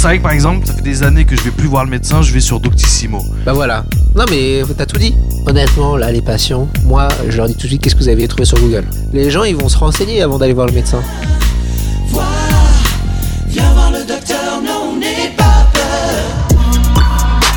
[0.00, 1.90] c'est vrai que par exemple, ça fait des années que je vais plus voir le
[1.90, 3.22] médecin, je vais sur Doctissimo.
[3.44, 3.84] Bah voilà.
[4.16, 5.14] Non mais t'as tout dit.
[5.46, 8.26] Honnêtement, là, les patients, moi, je leur dis tout de suite qu'est-ce que vous avez
[8.26, 8.84] trouvé sur Google?
[9.12, 11.02] Les gens, ils vont se renseigner avant d'aller voir le médecin.
[13.48, 17.02] Viens voir le docteur, non, n'aie pas peur.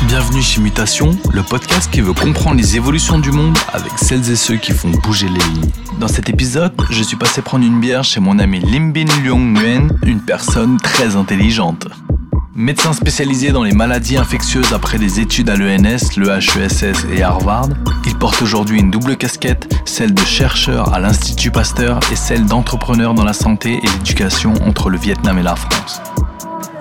[0.06, 4.36] Bienvenue chez Mutation, le podcast qui veut comprendre les évolutions du monde avec celles et
[4.36, 5.70] ceux qui font bouger les lignes.
[5.98, 9.88] Dans cet épisode, je suis passé prendre une bière chez mon ami Limbin Leong Nguyen,
[10.02, 11.86] une personne très intelligente.
[12.56, 17.68] Médecin spécialisé dans les maladies infectieuses après des études à l'ENS, le HESS et Harvard,
[18.06, 23.12] il porte aujourd'hui une double casquette, celle de chercheur à l'Institut Pasteur et celle d'entrepreneur
[23.12, 26.00] dans la santé et l'éducation entre le Vietnam et la France.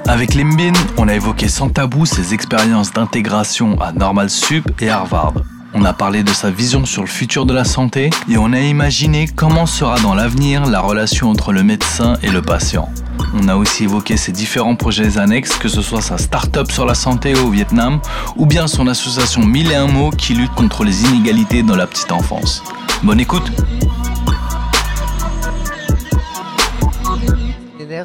[0.07, 5.33] Avec Limbin, on a évoqué sans tabou ses expériences d'intégration à Normal Sup et Harvard.
[5.73, 8.59] On a parlé de sa vision sur le futur de la santé et on a
[8.59, 12.89] imaginé comment sera dans l'avenir la relation entre le médecin et le patient.
[13.33, 16.95] On a aussi évoqué ses différents projets annexes, que ce soit sa start-up sur la
[16.95, 17.99] santé au Vietnam
[18.35, 21.87] ou bien son association Mille et un mots qui lutte contre les inégalités dans la
[21.87, 22.63] petite enfance.
[23.03, 23.51] Bonne écoute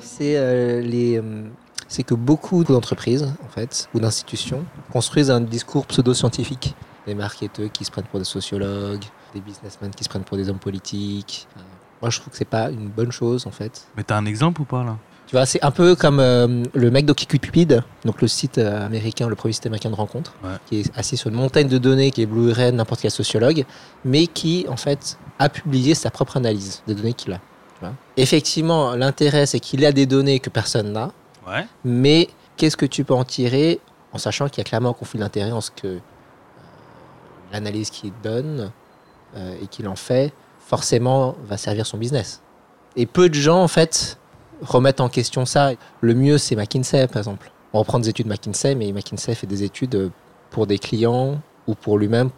[0.03, 6.75] c'est euh, euh, que beaucoup d'entreprises, en fait, ou d'institutions, construisent un discours pseudo-scientifique.
[7.07, 10.49] Des marketeurs qui se prennent pour des sociologues, des businessmen qui se prennent pour des
[10.51, 11.49] hommes politiques.
[12.03, 13.87] Moi, je trouve que c'est pas une bonne chose, en fait.
[13.97, 14.97] Mais t'as un exemple ou pas là?
[15.27, 19.29] Tu vois, c'est un peu comme euh, le mec d'OkCupid, donc le site euh, américain,
[19.29, 20.53] le premier site américain de rencontre, Ouais.
[20.67, 23.67] qui est assis sur une montagne de données qui éblouirait n'importe quel sociologue,
[24.07, 27.41] mais qui, en fait, a publié sa propre analyse des données qu'il a.
[28.17, 31.11] Effectivement, l'intérêt, c'est qu'il a des données que personne n'a,
[31.47, 31.67] Ouais.
[31.85, 33.81] mais qu'est-ce que tu peux en tirer
[34.13, 35.99] en sachant qu'il y a clairement un conflit d'intérêt en ce que euh,
[37.53, 38.71] l'analyse qu'il donne
[39.37, 40.33] euh, et qu'il en fait,
[40.69, 42.43] forcément, va servir son business.
[42.97, 44.19] Et peu de gens, en fait,
[44.63, 45.73] remettent en question ça.
[46.01, 47.51] Le mieux, c'est McKinsey, par exemple.
[47.73, 50.11] On reprend des études McKinsey, mais McKinsey fait des études euh,
[50.51, 52.31] pour des clients ou pour lui-même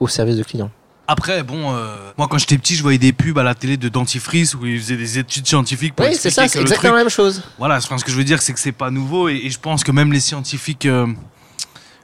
[0.00, 0.70] au service de clients.
[1.08, 3.88] Après, bon, euh, moi quand j'étais petit, je voyais des pubs à la télé de
[3.88, 7.04] dentifrice où ils faisaient des études scientifiques pour Oui, c'est ça, c'est exactement truc- la
[7.04, 7.42] même chose.
[7.58, 9.84] Voilà, ce que je veux dire, c'est que c'est pas nouveau et, et je pense
[9.84, 11.06] que même les scientifiques euh,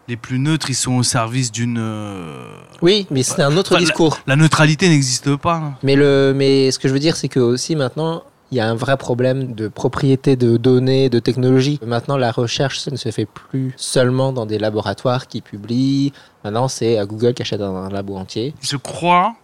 [0.08, 1.78] les plus neutres, ils sont au service d'une.
[1.78, 4.18] euh, Oui, mais c'est un autre Enfin, discours.
[4.26, 5.54] La neutralité n'existe pas.
[5.54, 5.74] hein.
[5.82, 8.68] Mais, le, mais ce que je veux dire, c'est que aussi maintenant, il y a
[8.68, 11.80] un vrai problème de propriété de données, de technologie.
[11.86, 16.12] Maintenant, la recherche, ça ne se fait plus seulement dans des laboratoires qui publient.
[16.44, 18.52] Maintenant, c'est à Google qui achète un, un labo entier.
[18.60, 19.34] Je crois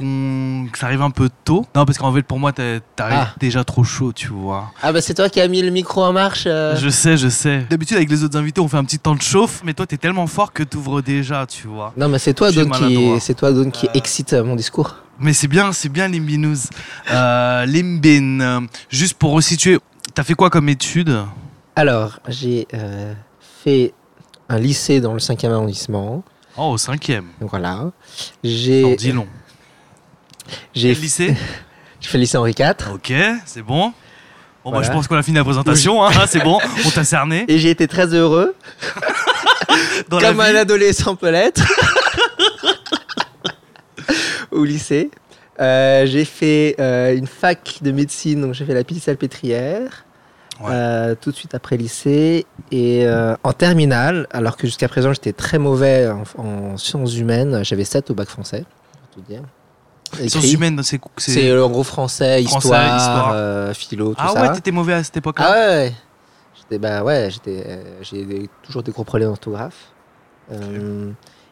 [0.00, 1.66] qu'on que ça arrive un peu tôt.
[1.76, 2.78] Non, parce qu'en fait, pour moi, t'arrives
[3.18, 3.34] Ah.
[3.38, 4.72] déjà trop chaud, tu vois.
[4.82, 6.44] Ah bah c'est toi qui as mis le micro en marche.
[6.46, 6.74] euh.
[6.76, 7.66] Je sais, je sais.
[7.70, 9.96] D'habitude, avec les autres invités, on fait un petit temps de chauffe, mais toi, t'es
[9.98, 11.92] tellement fort que t'ouvres déjà, tu vois.
[11.96, 13.90] Non mais c'est toi, Don, qui, c'est toi, Don, qui Euh.
[13.94, 14.96] excite euh, mon discours.
[15.18, 16.68] Mais c'est bien, c'est bien Limbinous.
[17.10, 19.78] Euh, Limbin, juste pour resituer,
[20.14, 21.14] t'as fait quoi comme étude?
[21.76, 22.66] Alors, j'ai
[23.64, 23.92] fait
[24.48, 26.24] un lycée dans le 5e arrondissement.
[26.56, 27.26] Oh, au cinquième.
[27.40, 27.76] Donc voilà.
[27.76, 27.92] T'en
[28.42, 29.26] J'ai dis long.
[30.74, 31.36] J'ai Quel lycée
[32.00, 32.74] fait le lycée Henri IV.
[32.94, 33.12] Ok,
[33.46, 33.92] c'est bon.
[34.64, 34.88] Bon, bah, Voilà.
[34.88, 37.44] je pense qu'on a fini la présentation, hein, c'est bon, on t'a cerné.
[37.48, 38.54] Et j'ai été très heureux,
[40.08, 41.62] Dans comme un adolescent peut l'être,
[44.50, 45.10] au lycée.
[45.60, 50.04] Euh, j'ai fait euh, une fac de médecine, donc j'ai fait la piste salpêtrière.
[50.60, 50.68] Ouais.
[50.72, 53.06] Euh, tout de suite après lycée et
[53.42, 58.10] en terminale, alors que jusqu'à présent j'étais très mauvais en, en sciences humaines, j'avais 7
[58.10, 59.40] au bac français, pour tout dire.
[60.28, 61.00] Sciences humaines, c'est.
[61.18, 63.30] c'est- C'est euh, en gros français, Français, histoire, histoire.
[63.34, 64.42] euh, philo, tout Ah ça.
[64.42, 65.92] ouais, t'étais mauvais à cette époque-là Ah ouais.
[66.56, 69.92] J'étais, bah ouais, j'étais, euh, j'ai toujours des gros problèmes d'orthographe.
[70.52, 71.10] Euh,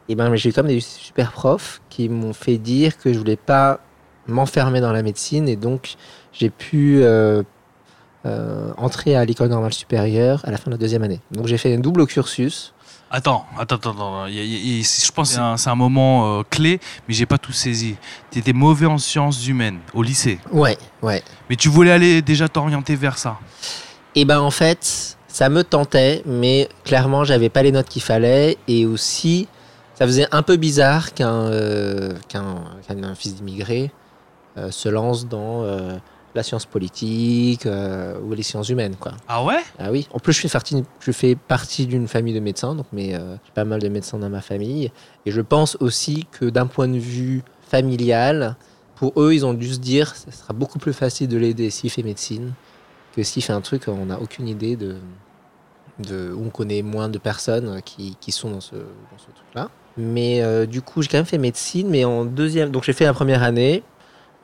[0.08, 3.36] et ben, j'ai eu comme des super profs qui m'ont fait dire que je voulais
[3.36, 3.80] pas
[4.26, 5.94] m'enfermer dans la médecine et donc
[6.32, 7.02] j'ai pu
[8.76, 11.20] entrer à l'école normale supérieure à la fin de la deuxième année.
[11.30, 12.74] Donc j'ai fait un double cursus.
[13.10, 13.90] Attends, attends, attends.
[13.92, 14.26] attends.
[14.26, 16.40] Il y a- il y a- il y a- je pense que c'est un, moment
[16.40, 17.96] euh, clé, mais j'ai pas tout saisi.
[18.30, 21.22] T'étais mauvais en sciences humaines au lycée, Ouais, ouais.
[21.48, 23.38] mais tu voulais aller déjà t'orienter vers ça.
[24.14, 28.58] Et ben en fait, ça me tentait, mais clairement, j'avais pas les notes qu'il fallait.
[28.68, 29.48] Et aussi,
[29.94, 32.56] ça faisait un peu bizarre qu'un euh, qu'un
[32.86, 33.90] qu'un- un fils d'immigré
[34.58, 35.96] euh, se lance dans euh,
[36.34, 39.12] la science politique euh, ou les sciences humaines, quoi.
[39.28, 39.60] Ah ouais?
[39.78, 40.06] Ah oui.
[40.12, 43.36] En plus, je fais partie, je fais partie d'une famille de médecins, donc mais euh,
[43.44, 44.92] j'ai pas mal de médecins dans ma famille.
[45.26, 48.56] Et je pense aussi que d'un point de vue familial,
[48.96, 51.90] pour eux, ils ont dû se dire, ce sera beaucoup plus facile de l'aider s'il
[51.90, 52.52] fait médecine
[53.14, 54.96] que s'il fait un truc, on n'a aucune idée de,
[55.98, 59.70] de, où on connaît moins de personnes qui, qui sont dans ce, dans ce truc-là.
[59.96, 62.70] Mais euh, du coup, j'ai quand même fait médecine, mais en deuxième.
[62.70, 63.82] Donc j'ai fait la première année.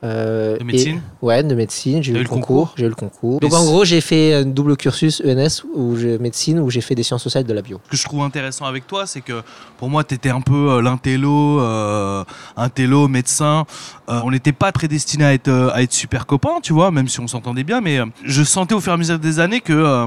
[0.05, 2.03] Euh, De et- médecine Ouais, de médecine.
[2.03, 2.45] J'ai eu le eu le concours.
[2.47, 3.39] concours J'ai eu le concours.
[3.39, 6.93] Donc en gros, j'ai fait un double cursus ENS où j'ai médecine où j'ai fait
[6.93, 7.79] des sciences sociales et de la bio.
[7.85, 9.41] Ce que je trouve intéressant avec toi, c'est que
[9.79, 12.23] pour moi, tu étais un peu euh, l'intello, euh,
[12.55, 13.65] intello, médecin.
[14.09, 17.19] Euh, on n'était pas prédestiné à être, à être super copains, tu vois, même si
[17.19, 17.81] on s'entendait bien.
[17.81, 20.05] Mais je sentais au fur et à mesure des années que euh,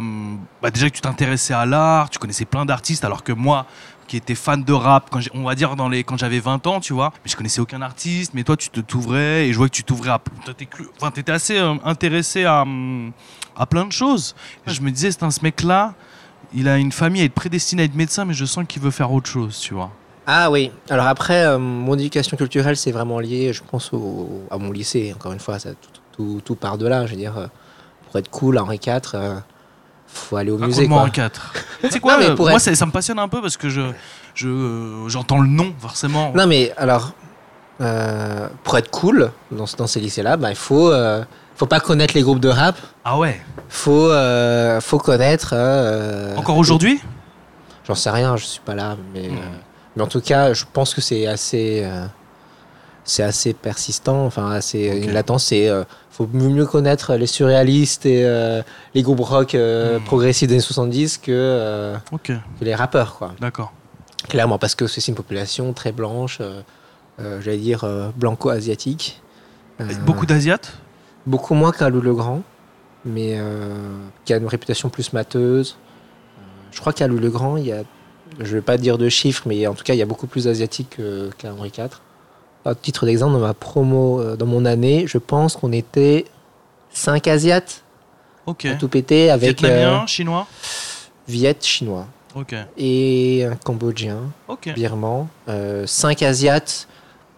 [0.62, 3.66] bah, déjà que tu t'intéressais à l'art, tu connaissais plein d'artistes, alors que moi,
[4.08, 6.80] qui étais fan de rap, quand on va dire dans les, quand j'avais 20 ans,
[6.80, 9.68] tu vois, mais je connaissais aucun artiste, mais toi, tu te t'ouvrais et je vois
[9.68, 10.20] que tu t'ouvrais à.
[11.00, 12.64] Enfin, t'étais assez euh, intéressé à,
[13.56, 14.34] à plein de choses.
[14.66, 15.94] Je me disais, c'est un ce mec-là
[16.54, 18.90] il a une famille à être prédestiné à être médecin, mais je sens qu'il veut
[18.90, 19.90] faire autre chose, tu vois.
[20.26, 20.70] Ah oui.
[20.88, 25.12] Alors après, euh, mon éducation culturelle, c'est vraiment lié, je pense, au- à mon lycée.
[25.14, 27.04] Encore une fois, ça, tout, tout, tout part de là.
[27.04, 27.46] Je veux dire, euh,
[28.06, 29.14] pour être cool Henri IV,
[30.08, 30.88] faut aller au musée.
[30.88, 31.02] Quoi.
[31.02, 31.52] en 4.
[31.82, 33.40] tu sais quoi, Non, mais euh, pour moi être- ça, ça me passionne un peu
[33.40, 33.82] parce que je,
[34.34, 36.32] je, euh, j'entends le nom, forcément.
[36.34, 37.12] Non, mais alors,
[37.80, 41.22] euh, pour être cool dans, dans ces lycées-là, bah, il faut, euh,
[41.56, 42.76] faut pas connaître les groupes de rap.
[43.04, 45.54] Ah ouais Faut, euh, faut connaître.
[46.36, 47.00] Encore aujourd'hui?
[47.86, 49.36] J'en sais rien, je suis pas là, mais, Hmm.
[49.96, 51.86] mais en tout cas, je pense que c'est assez,
[53.08, 55.04] c'est assez persistant, enfin assez Ok.
[55.04, 55.44] une latence.
[55.46, 58.62] C'est, euh, faut mieux connaître les surréalistes et euh,
[58.94, 60.04] les groupes rock euh, Hmm.
[60.04, 61.96] progressifs des années 70 que, euh,
[62.60, 63.32] les rappeurs, quoi.
[63.40, 63.72] d'accord.
[64.28, 66.60] Clairement, parce que c'est une population très blanche, euh,
[67.20, 69.22] euh, j'allais dire euh, blanco-asiatique.
[69.80, 70.72] Euh, Beaucoup d'Asiates?
[71.26, 72.42] beaucoup moins qu'à Lou le Grand,
[73.04, 73.74] mais euh,
[74.24, 75.76] qui a une réputation plus mateuse.
[76.38, 77.82] Euh, je crois qu'à Lou le Grand, il y a,
[78.40, 80.44] je vais pas dire de chiffres, mais en tout cas, il y a beaucoup plus
[80.44, 81.88] d'asiatiques que- qu'à Henri IV.
[82.68, 86.26] À titre d'exemple, dans ma promo, euh, dans mon année, je pense qu'on était
[86.92, 87.82] 5 asiates
[88.46, 88.64] Ok.
[88.66, 90.46] à tout péter avec Vietnamien, euh, chinois
[91.28, 94.18] Viet, chinois Ok, et un cambodgien,
[94.48, 95.26] ok, birman.
[95.86, 96.86] 5 asiates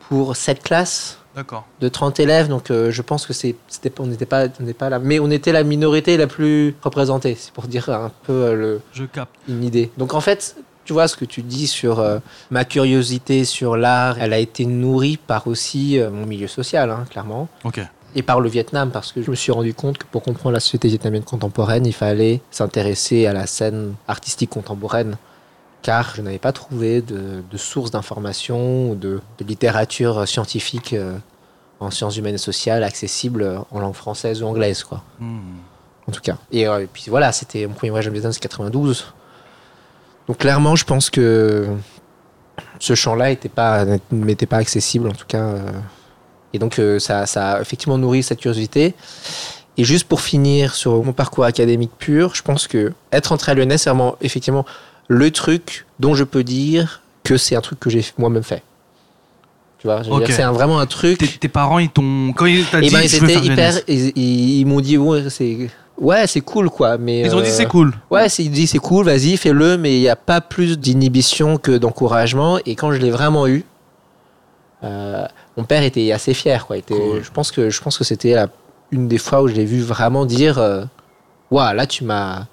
[0.08, 1.64] pour 7 classes d'accord.
[1.80, 4.90] de 30 élèves, donc euh, je pense que c'est, c'était, on n'était pas, on pas
[4.90, 8.54] là, mais on était la minorité la plus représentée, c'est pour dire un peu euh,
[8.54, 9.34] le, Je capte.
[9.48, 9.90] une idée.
[9.96, 10.56] Donc en fait,
[10.90, 12.18] tu vois ce que tu dis sur euh,
[12.50, 17.04] ma curiosité sur l'art, elle a été nourrie par aussi euh, mon milieu social, hein,
[17.08, 17.80] clairement, Ok.
[18.16, 20.58] et par le Vietnam, parce que je me suis rendu compte que pour comprendre la
[20.58, 25.16] société vietnamienne contemporaine, il fallait s'intéresser à la scène artistique contemporaine.
[25.82, 31.16] Car je n'avais pas trouvé de, de source d'information ou de, de littérature scientifique euh,
[31.78, 35.04] en sciences humaines et sociales accessible en langue française ou anglaise, quoi.
[35.20, 35.38] Hmm.
[36.08, 36.36] En tout cas.
[36.50, 39.14] Et, euh, et puis voilà, c'était mon premier voyage au Vietnam, c'est 92.
[40.30, 41.66] Donc clairement, je pense que
[42.78, 43.84] ce champ-là n'était pas,
[44.48, 45.38] pas accessible, en tout cas.
[45.42, 45.58] euh.
[46.54, 48.94] Et donc euh, ça, ça a effectivement nourri cette curiosité.
[49.76, 53.54] Et juste pour finir sur mon parcours académique pur, je pense que être entré à
[53.56, 54.64] l'ENS, c'est vraiment effectivement
[55.08, 58.62] le truc dont je peux dire que c'est un truc que j'ai moi-même fait.
[59.80, 61.18] Tu vois, c'est vraiment un truc.
[61.18, 62.32] Tes, tes parents, ils t'ont.
[62.36, 63.80] Quand ils t'ont Et dit, ben ils étaient hyper.
[63.88, 65.68] Ils, ils- ils m'ont dit ouais c'est
[66.00, 67.92] ouais c'est cool quoi, mais Ils ont dit euh, c'est cool.
[68.10, 71.72] Ouais, ils disent c'est cool, vas-y fais-le, mais il n'y a pas plus d'inhibition que
[71.78, 72.58] d'encouragement.
[72.66, 73.64] Et quand je l'ai vraiment eu,
[74.82, 75.24] euh,
[75.56, 76.76] mon père était assez fier quoi.
[76.78, 77.22] Était- Cool.
[77.22, 78.34] Je pense que je pense que c'était
[78.90, 80.84] une des fois où je l'ai vu vraiment dire euh,
[81.50, 82.46] waouh là tu m'as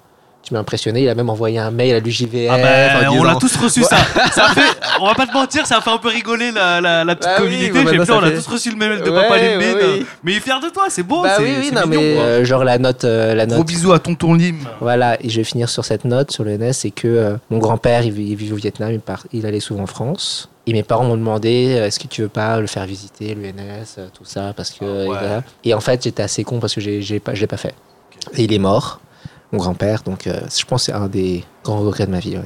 [0.48, 1.02] tu m'as impressionné.
[1.02, 2.48] Il a même envoyé un mail à l'UJVF.
[2.50, 3.96] Ah ben, en on l'a tous reçu ça.
[4.32, 4.60] ça fait,
[5.00, 7.30] on va pas te mentir, ça a fait un peu rigoler la, la, la petite
[7.36, 7.72] Bah oui, communauté.
[7.72, 10.06] bah maintenant, putain, on a tous reçu le mail de Ouais, Papa oui.
[10.24, 11.22] Mais il est fier de toi, c'est beau.
[11.22, 13.58] Bah c'est, oui, oui, c'est non, mignon, mais euh, genre la note, euh, la Gros
[13.58, 14.56] note bisous à tonton Lim.
[14.80, 17.58] Voilà, et je vais finir sur cette note sur le NS, c'est que euh, mon
[17.58, 20.48] grand-père, il, vit- il vit au Vietnam, il, part- il allait souvent en France.
[20.66, 23.48] Et mes parents m'ont demandé, euh, est-ce que tu veux pas le faire visiter, le
[23.48, 24.84] NS, euh, tout ça, parce que...
[24.84, 25.02] Ah ouais.
[25.04, 25.42] et, voilà.
[25.64, 27.74] Et en fait, j'étais assez con parce que j'ai, pas, je l'ai pas fait.
[28.36, 29.00] Et il est mort,
[29.52, 32.36] mon grand-père, donc euh, je pense que c'est un des grands regrets de ma vie.
[32.36, 32.44] ouais.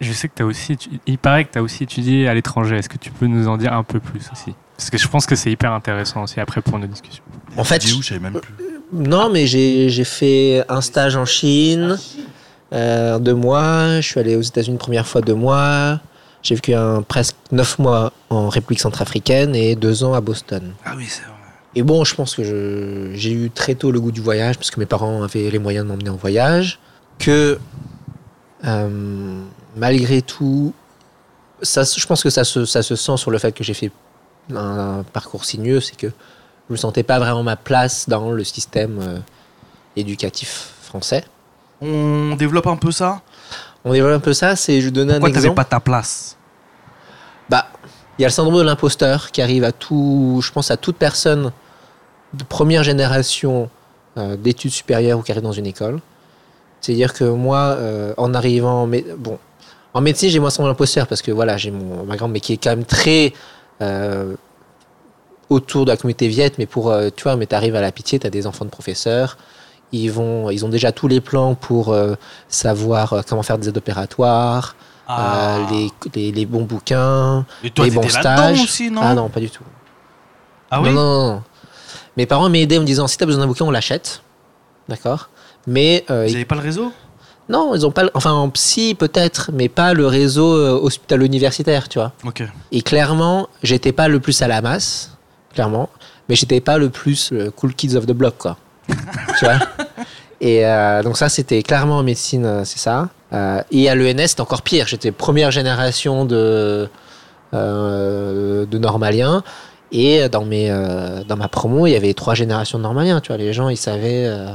[0.00, 2.76] Je sais que tu as aussi, il paraît que tu as aussi étudié à l'étranger.
[2.76, 4.54] Est-ce que tu peux nous en dire un peu plus aussi?
[4.76, 7.24] Parce que je pense que c'est hyper intéressant aussi après pour nos discussions.
[7.56, 8.54] En fait, où, je même plus.
[8.92, 11.98] Non, mais j'ai j'ai fait un stage en Chine,
[12.72, 14.00] euh, deux mois.
[14.00, 16.00] Je suis allé aux États-Unis une première fois deux mois.
[16.44, 20.72] J'ai vécu un, presque neuf mois en République centrafricaine et deux ans à Boston.
[20.84, 21.37] Ah oui, c'est vrai.
[21.78, 24.80] Et bon, je pense que j'ai eu très tôt le goût du voyage parce que
[24.80, 26.80] mes parents avaient les moyens de m'emmener en voyage.
[27.20, 27.60] Que
[28.64, 29.44] euh,
[29.76, 30.74] malgré tout,
[31.62, 33.92] ça, je pense que ça se, ça se sent sur le fait que j'ai fait
[34.52, 38.98] un, parcours sinueux, c'est que je me sentais pas vraiment ma place dans le système
[39.00, 39.18] euh,
[39.94, 41.22] éducatif français.
[41.80, 43.22] On développe un peu ça?
[43.84, 45.54] On développe un peu ça, c'est je donne un Pourquoi exemple.
[45.54, 46.36] pas ta place?
[47.48, 47.68] Bah,
[48.18, 50.96] il y a le syndrome de l'imposteur qui arrive à tout, je pense à toute
[50.96, 51.52] personne
[52.34, 53.68] de première génération
[54.16, 56.00] euh, d'études supérieures ou qui arrive dans une école.
[56.80, 58.86] C'est-à-dire que moi, euh, en arrivant,
[59.18, 59.38] bon,
[59.94, 62.52] en médecine, j'ai moins de l'imposteur parce que voilà, j'ai mon ma grande, mais qui
[62.52, 63.32] est quand même très,
[63.82, 64.34] euh,
[65.50, 68.18] autour de la communauté viette, mais pour, euh, tu vois, mais t'arrives à la pitié,
[68.18, 69.38] t'as des enfants de professeurs.
[69.92, 72.14] Ils, vont, ils ont déjà tous les plans pour euh,
[72.48, 74.76] savoir comment faire des aides opératoires,
[75.08, 75.60] Ah.
[75.70, 78.62] les, les, les bons bouquins, toi, les bons stages.
[78.62, 79.00] aussi, non?
[79.02, 79.64] Ah non, pas du tout.
[80.70, 80.90] Ah oui?
[80.90, 81.42] non, non, non.
[82.18, 84.22] Mes parents m'aidaient en me disant si t'as besoin d'un bouquin, on l'achète.
[84.88, 85.30] D'accord?
[85.66, 86.92] Mais euh, Vous ils- n'avez pas le réseau?
[87.48, 88.02] Non, ils ont pas.
[88.12, 92.12] Enfin, en psy peut-être, mais pas le réseau euh, hospital-universitaire, tu vois.
[92.26, 92.42] Ok.
[92.72, 95.12] Et clairement, j'étais pas le plus à la masse,
[95.54, 95.88] clairement,
[96.28, 98.58] mais j'étais pas le plus le cool kids of the block, quoi.
[99.38, 99.58] tu vois?
[100.40, 103.08] Et euh, donc ça, c'était clairement en médecine, euh, c'est ça.
[103.32, 104.86] Euh, et à l'ENS, c'était encore pire.
[104.88, 106.88] J'étais première génération de
[107.54, 109.42] euh, de normaliens.
[109.92, 113.20] Et dans mes euh, dans ma promo, il y avait trois générations de normaliens.
[113.20, 114.52] Tu vois, les gens, ils savaient euh,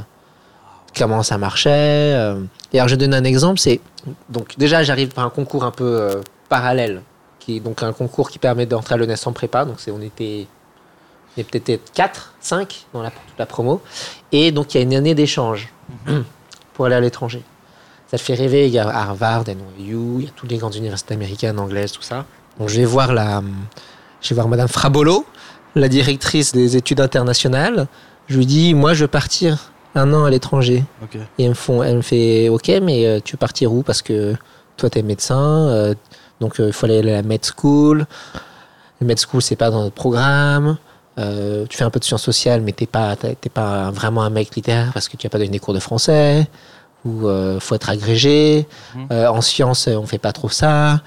[0.96, 1.70] comment ça marchait.
[2.14, 2.40] euh.
[2.72, 3.58] Et alors, je donne un exemple.
[3.58, 3.80] C'est
[4.28, 7.02] donc déjà, j'arrive par un concours un peu euh, parallèle
[7.40, 9.64] qui est donc un concours qui permet d'entrer à l'ENS en prépa.
[9.64, 10.46] Donc c'est, on était,
[11.36, 13.82] on était peut-être 4, 5 dans la, toute la promo.
[14.32, 15.68] Et donc il y a une année d'échange
[16.74, 17.42] pour aller à l'étranger.
[18.10, 20.74] Ça te fait rêver, il y a Harvard, NYU, il y a toutes les grandes
[20.76, 22.24] universités américaines, anglaises, tout ça.
[22.58, 23.42] Donc je vais voir la,
[24.24, 25.26] je vais voir Madame Frabolo,
[25.74, 27.86] la directrice des études internationales.
[28.26, 30.82] Je lui dis, moi je veux partir un an à l'étranger.
[31.38, 33.82] Et elle me, font, elle me fait Ok, mais euh, tu veux partir où?
[33.82, 34.34] Parce que
[34.78, 35.94] toi, tu es médecin, euh,
[36.40, 38.06] donc euh, il faut aller à la med school.
[39.00, 40.78] La med school, c'est pas dans notre programme.
[41.18, 44.22] Euh, tu fais un peu de sciences sociales, mais t'es pas, t'es t'es pas vraiment
[44.22, 46.48] un mec littéraire parce que tu n'as pas donné des cours de français.
[47.04, 48.66] Ou euh, faut être agrégé.
[48.94, 49.06] Mhm.
[49.12, 51.00] Euh, en sciences, on fait pas trop ça.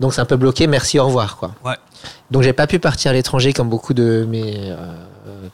[0.00, 0.66] Donc c'est un peu bloqué.
[0.66, 1.54] Merci, au revoir, quoi.
[1.64, 1.76] Ouais.
[2.30, 4.76] Donc j'ai pas pu partir à l'étranger comme beaucoup de mes euh,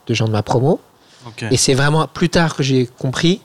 [0.07, 0.81] de gens de ma promo.
[1.51, 3.43] Et c'est vraiment plus tard que j'ai compris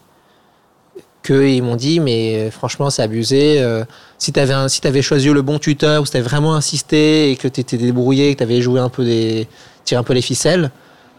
[1.25, 3.61] qu'ils m'ont dit, mais franchement, c'est abusé.
[3.61, 3.83] euh,
[4.17, 7.31] si tu avais, si avais choisi le bon tuteur, ou si tu avais vraiment insisté
[7.31, 9.47] et que tu étais débrouillé, que tu avais joué un peu des.
[9.83, 10.71] tiré un peu les ficelles,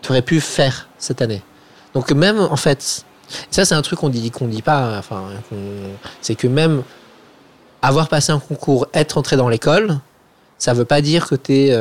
[0.03, 1.43] tu aurais pu faire cette année.
[1.95, 3.05] Donc, même en fait,
[3.51, 4.99] ça, c'est un truc qu'on dit, qu'on dit pas.
[4.99, 5.57] Enfin, qu'on-
[6.21, 6.83] c'est que même
[7.83, 9.99] avoir passé un concours, être entré dans l'école,
[10.59, 11.79] ça veut pas dire que tu es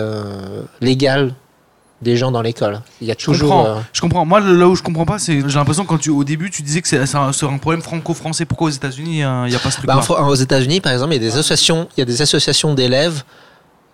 [0.82, 1.34] légal
[2.02, 2.82] des gens dans l'école.
[3.02, 3.50] Il y a Je toujours.
[3.50, 3.66] comprends.
[3.68, 4.26] euh, Je comprends.
[4.26, 6.82] Moi, là où je comprends pas, c'est j'ai l'impression quand tu au début tu disais
[6.82, 8.46] que c'est c'est un, c'est un problème franco-français.
[8.46, 11.14] Pourquoi aux États-Unis il n'y a pas ce Bah, en Fran- aux États-Unis, par exemple,
[11.14, 13.24] il y a des associations, il y a des associations d'élèves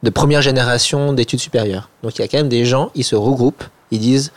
[0.03, 1.89] de première génération d'études supérieures.
[2.01, 4.31] Donc il y a quand même des gens, ils se regroupent, ils disent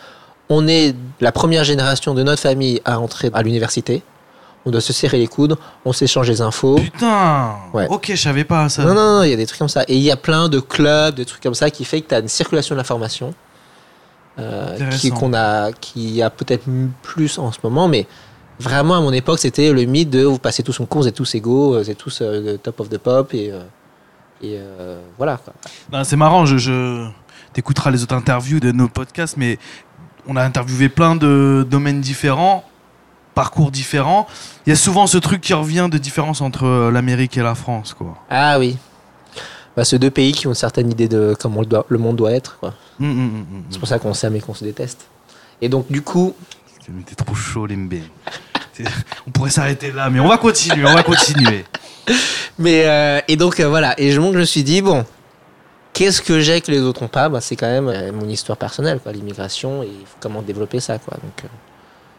[0.49, 4.03] on est la première génération de notre famille à entrer à l'université,
[4.67, 6.77] on doit se serrer les coudes, on s'échange les infos.
[6.77, 7.57] Putain.
[7.73, 7.87] Ouais.
[7.89, 8.85] Ok, je savais pas ça.
[8.85, 9.85] Non, non, non, il y a des trucs comme ça.
[9.89, 12.15] Et il y a plein de clubs, de trucs comme ça qui fait que tu
[12.15, 13.35] as une circulation de l'information
[14.39, 16.65] euh, qui, qu'on a, qui a peut-être
[17.03, 18.07] plus en ce moment, mais
[18.59, 21.15] vraiment à mon époque, c'était le mythe de vous passez tous en cours, vous êtes
[21.15, 23.61] tous égaux, vous êtes tous euh, top of the pop, et, euh,
[24.43, 25.37] et euh, voilà.
[25.37, 25.53] Quoi.
[25.91, 27.07] Ben, c'est marrant, je, je...
[27.53, 29.59] t'écouteras les autres interviews de nos podcasts, mais
[30.27, 32.65] on a interviewé plein de domaines différents,
[33.35, 34.27] parcours différents.
[34.67, 37.95] Il y a souvent ce truc qui revient de différence entre l'Amérique et la France,
[37.95, 38.17] quoi.
[38.31, 38.77] Ah oui.
[39.77, 42.17] Bah, c'est deux pays qui ont une certaine idée de comment le, doit- le monde
[42.17, 42.59] doit être.
[42.63, 45.07] Hum, hum, hum, C'est pour ça qu'on s'aime et qu'on se déteste.
[45.61, 46.35] Et donc, du coup.
[47.07, 47.67] T'es trop chaud.
[48.73, 48.85] C'est-
[49.27, 51.65] on pourrait s'arrêter là, mais on va continuer, on va continuer.
[52.59, 53.99] Mais euh, et donc euh, voilà.
[53.99, 55.05] Et je, je me suis dit bon,
[55.95, 57.31] qu'est-ce que j'ai que les autres ont pas?
[57.31, 61.15] Bah, C'est quand même euh, mon histoire personnelle, quoi, l'immigration et comment développer ça, quoi.
[61.15, 61.49] Donc, euh,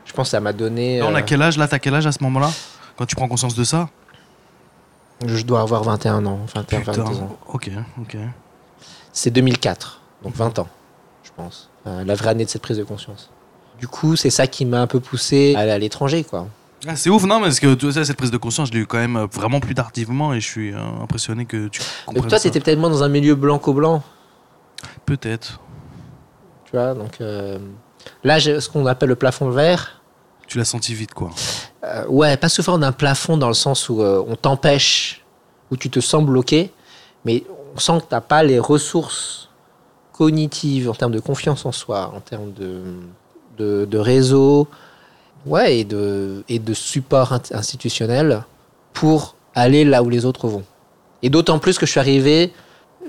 [0.05, 1.01] je pense que ça m'a donné.
[1.03, 1.57] On a euh, quel âge?
[1.57, 2.49] Là, t'as quel âge à ce moment-là?
[2.97, 3.89] Quand tu prends conscience de ça?
[5.25, 7.37] Je dois avoir 21 ans, 21, 22 Putain, ans.
[7.47, 7.69] ok,
[8.01, 8.17] ok.
[9.13, 10.67] C'est 2004, donc 20 ans,
[11.23, 11.69] je pense.
[11.85, 13.29] La vraie année de cette prise de conscience.
[13.79, 16.47] Du coup, c'est ça qui m'a un peu poussé à aller à l'étranger, quoi.
[16.87, 18.85] Ah, c'est ouf, non, parce que tu sais, cette prise de conscience, je l'ai eu
[18.85, 22.29] quand même euh, vraiment plus tardivement et je suis euh, impressionné que tu Mais comprennes
[22.29, 22.43] toi, ça.
[22.43, 24.03] t'étais peut-être moins dans un milieu blanco-blanc,
[25.05, 25.59] Peut-être.
[26.65, 26.93] tu vois.
[26.93, 27.57] Donc euh,
[28.23, 30.01] là, j'ai ce qu'on appelle le plafond vert.
[30.47, 31.31] Tu l'as senti vite, quoi.
[31.83, 35.23] Euh, ouais, pas sous forme d'un plafond dans le sens où on t'empêche,
[35.71, 36.71] où tu te sens bloqué,
[37.25, 37.43] mais
[37.75, 39.49] on sent que t'as pas les ressources
[40.13, 42.83] cognitives en termes de confiance en soi, en termes de,
[43.57, 44.67] de, de réseau,
[45.45, 48.43] ouais, et de, et de support institutionnel
[48.93, 50.63] pour aller là où les autres vont.
[51.23, 52.53] Et d'autant plus que je suis arrivé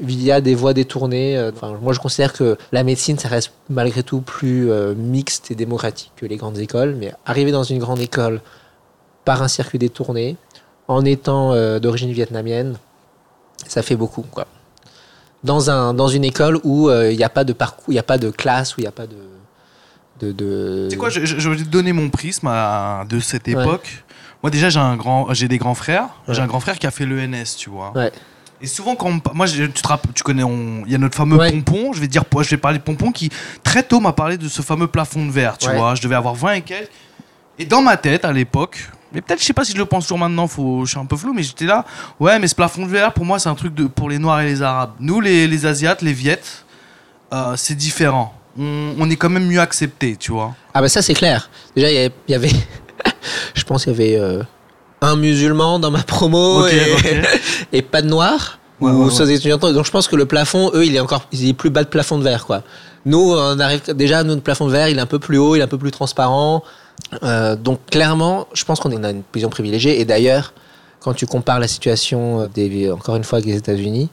[0.01, 1.37] via des voies détournées.
[1.37, 1.51] euh,
[1.81, 6.13] moi, je considère que la médecine, ça reste malgré tout plus euh, mixte et démocratique
[6.17, 6.97] que les grandes écoles.
[6.99, 8.41] Mais arriver dans une grande école
[9.25, 10.37] par un circuit détourné,
[10.89, 12.79] en étant euh, d'origine vietnamienne,
[13.67, 14.47] ça fait beaucoup, quoi.
[15.45, 17.99] Dans, un, dans une école où euh, il n'y a pas de parcours, il n'y
[17.99, 19.17] a pas de classe, où il n'y a pas de...
[20.21, 20.89] de, de...
[20.91, 23.53] C'est quoi, je, je, je vais donner mon prisme à- de cette Ouais.
[23.53, 24.05] époque.
[24.43, 26.09] Moi, déjà, j'ai un grand, j'ai des grands frères.
[26.29, 27.93] J'ai un grand frère qui a fait l'ENS, tu vois.
[27.95, 28.13] Ouais.
[28.63, 31.17] Et souvent, quand on moi, tu te rappelles, tu connais, on- il y a notre
[31.17, 31.51] fameux Ouais.
[31.51, 31.93] pompon.
[31.93, 33.31] Je vais dire, je vais parler de pompon qui
[33.63, 35.59] très tôt m'a parlé de ce fameux plafond de verre.
[35.59, 36.91] Tu vois, je devais avoir 20 et quelques.
[37.59, 40.05] Et dans ma tête, à l'époque, mais peut-être, je sais pas si je le pense
[40.05, 40.47] toujours maintenant.
[40.47, 41.85] Faut, je suis un peu flou, mais j'étais là.
[42.21, 44.41] Ouais, mais ce plafond de verre, pour moi, c'est un truc de pour les Noirs
[44.41, 44.93] et les Arabes.
[45.01, 46.65] Nous, les, les Asiates, les Viettes,
[47.33, 48.36] euh, c'est différent.
[48.59, 50.55] On, on est quand même mieux acceptés, tu vois.
[50.75, 51.51] Ah bah ça c'est clair.
[51.75, 52.51] Déjà il y avait, il y avait-
[53.55, 54.43] je pense qu'il y avait euh,
[55.01, 56.67] un musulman dans ma promo
[57.73, 58.59] et, pas de noir.
[58.81, 59.57] Ouais, ou ouais, sans étudiants.
[59.57, 61.89] Donc je pense que le plafond, eux, il est encore, il est plus bas de
[61.89, 62.63] plafond de verre quoi.
[63.05, 65.55] Nous, on arrive déjà, nous, le plafond de verre, il est un peu plus haut,
[65.55, 66.63] il est un peu plus transparent.
[67.23, 70.01] Euh, donc clairement, je pense qu'on a une position privilégiée.
[70.01, 70.53] Et d'ailleurs,
[71.01, 74.11] quand tu compares la situation des, encore une fois avec les États-Unis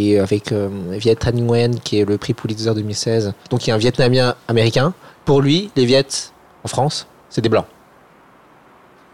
[0.00, 3.72] et avec euh, Viet Thanh Nguyen, qui est le prix Pulitzer 2016, donc qui est
[3.72, 4.92] un Vietnamien américain,
[5.24, 6.32] pour lui, les Viettes
[6.64, 7.66] en France, c'est des blancs.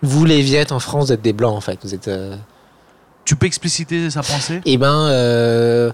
[0.02, 1.78] Vous, les Viettes en France, vous êtes des blancs en fait.
[1.82, 2.08] Vous êtes.
[2.08, 2.36] euh,
[3.24, 4.60] Tu peux expliciter sa pensée?
[4.66, 5.90] Eh ben, euh,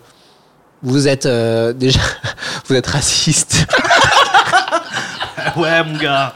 [0.82, 2.00] vous êtes euh, déjà,
[2.66, 3.66] vous êtes raciste.
[5.56, 6.34] Ouais, mon gars.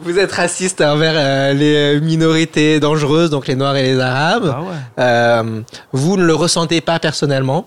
[0.00, 4.52] Vous êtes raciste envers euh, les minorités dangereuses, donc les Noirs et les Arabes.
[4.54, 4.68] Ah ouais.
[4.98, 5.60] Euh,
[5.92, 7.66] vous ne le ressentez pas personnellement?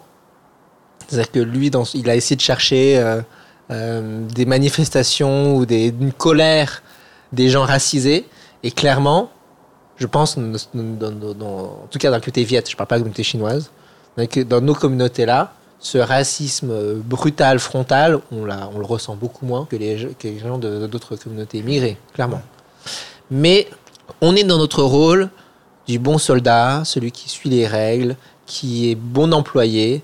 [1.08, 2.98] C'est-à-dire que lui, dans, il a essayé de chercher
[3.70, 6.82] euh, des manifestations ou des, une colère
[7.34, 8.28] des gens racisés.
[8.64, 9.30] Et clairement,
[9.98, 13.00] je pense, dans- dans- en tout cas dans le côté viet, je parle pas de
[13.00, 13.72] la communauté chinoise,
[14.18, 20.28] dans nos communautés-là, ce racisme brutal, frontal, on, le ressent beaucoup moins que les, que
[20.28, 22.42] les gens de- d'autres communautés immigrées, clairement.
[23.32, 23.68] Mais
[24.22, 25.30] on est dans notre rôle
[25.88, 30.04] du bon soldat, celui qui suit les règles, qui est bon employé,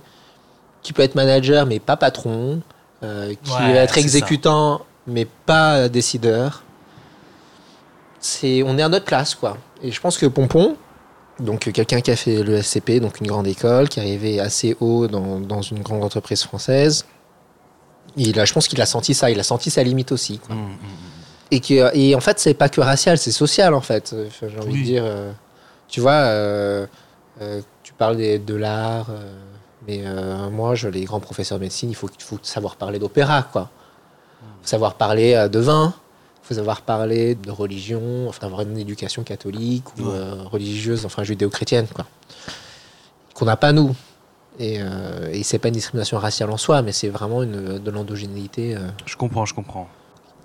[0.82, 2.62] qui peut être manager mais pas patron,
[3.04, 4.00] euh, qui Ouais, va être ça.
[4.00, 6.64] exécutant mais pas décideur.
[8.20, 9.58] C'est, on est à notre place quoi.
[9.84, 10.76] Et je pense que Pompon,
[11.40, 14.40] donc euh, quelqu'un qui a fait le SCP, donc une grande école, qui est arrivé
[14.40, 17.06] assez haut dans, dans une grande entreprise française,
[18.16, 20.40] il a, je pense qu'il a senti ça, il a senti sa limite aussi.
[20.40, 20.56] quoi.
[20.56, 20.78] Hum, hum.
[21.52, 24.14] Et, que, et en fait, c'est pas que racial, c'est social en fait.
[24.28, 24.80] Enfin, J'ai envie Oui.
[24.80, 25.04] de dire.
[25.06, 25.32] euh,
[25.88, 26.86] tu vois, euh,
[27.42, 29.34] euh, tu parles des- de l'art, euh,
[29.88, 32.10] mais euh, moi, je, les grands professeurs de médecine, il faut,
[32.42, 33.70] savoir parler d'opéra, quoi.
[34.64, 35.94] savoir parler euh, de vin,
[36.48, 40.14] il faut savoir parler de religion, enfin, avoir une éducation catholique ou Ouais.
[40.16, 42.06] euh, religieuse, enfin judéo-chrétienne, quoi.
[43.34, 43.94] Qu'on n'a pas nous.
[44.60, 47.92] Et, euh, et c'est pas une discrimination raciale en soi, mais c'est vraiment une, de
[47.92, 49.88] l'endogénéité, euh, Je comprends, je comprends.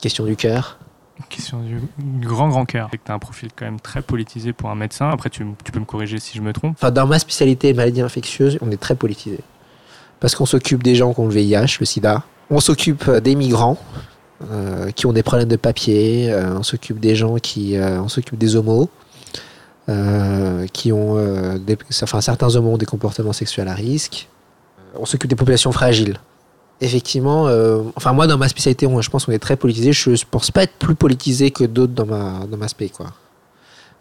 [0.01, 0.79] question du cœur.
[1.29, 2.91] Question du, du grand grand cœur.
[2.91, 5.09] Tu as un profil quand même très politisé pour un médecin.
[5.09, 6.75] Après, tu, tu peux me corriger si je me trompe.
[6.77, 9.39] Enfin, dans ma spécialité maladie infectieuse, on est très politisé.
[10.21, 12.25] Parce qu'on s'occupe des gens qui ont le VIH, le sida.
[12.51, 13.79] On s'occupe euh, des migrants
[14.51, 16.33] euh, qui ont des problèmes de papier.
[16.33, 17.77] euh, on s'occupe des gens qui.
[17.77, 18.89] euh, on s'occupe des homos.
[20.73, 21.17] qui ont.
[22.03, 24.29] enfin, certains homos ont des comportements sexuels à risque.
[24.99, 26.19] On s'occupe des populations fragiles.
[26.81, 27.49] Effectivement,
[27.97, 29.93] enfin, moi, dans ma spécialité, je pense qu'on est très politisé.
[29.93, 33.13] Je pense pas être plus politisé que d'autres dans ma, dans ma spé, quoi.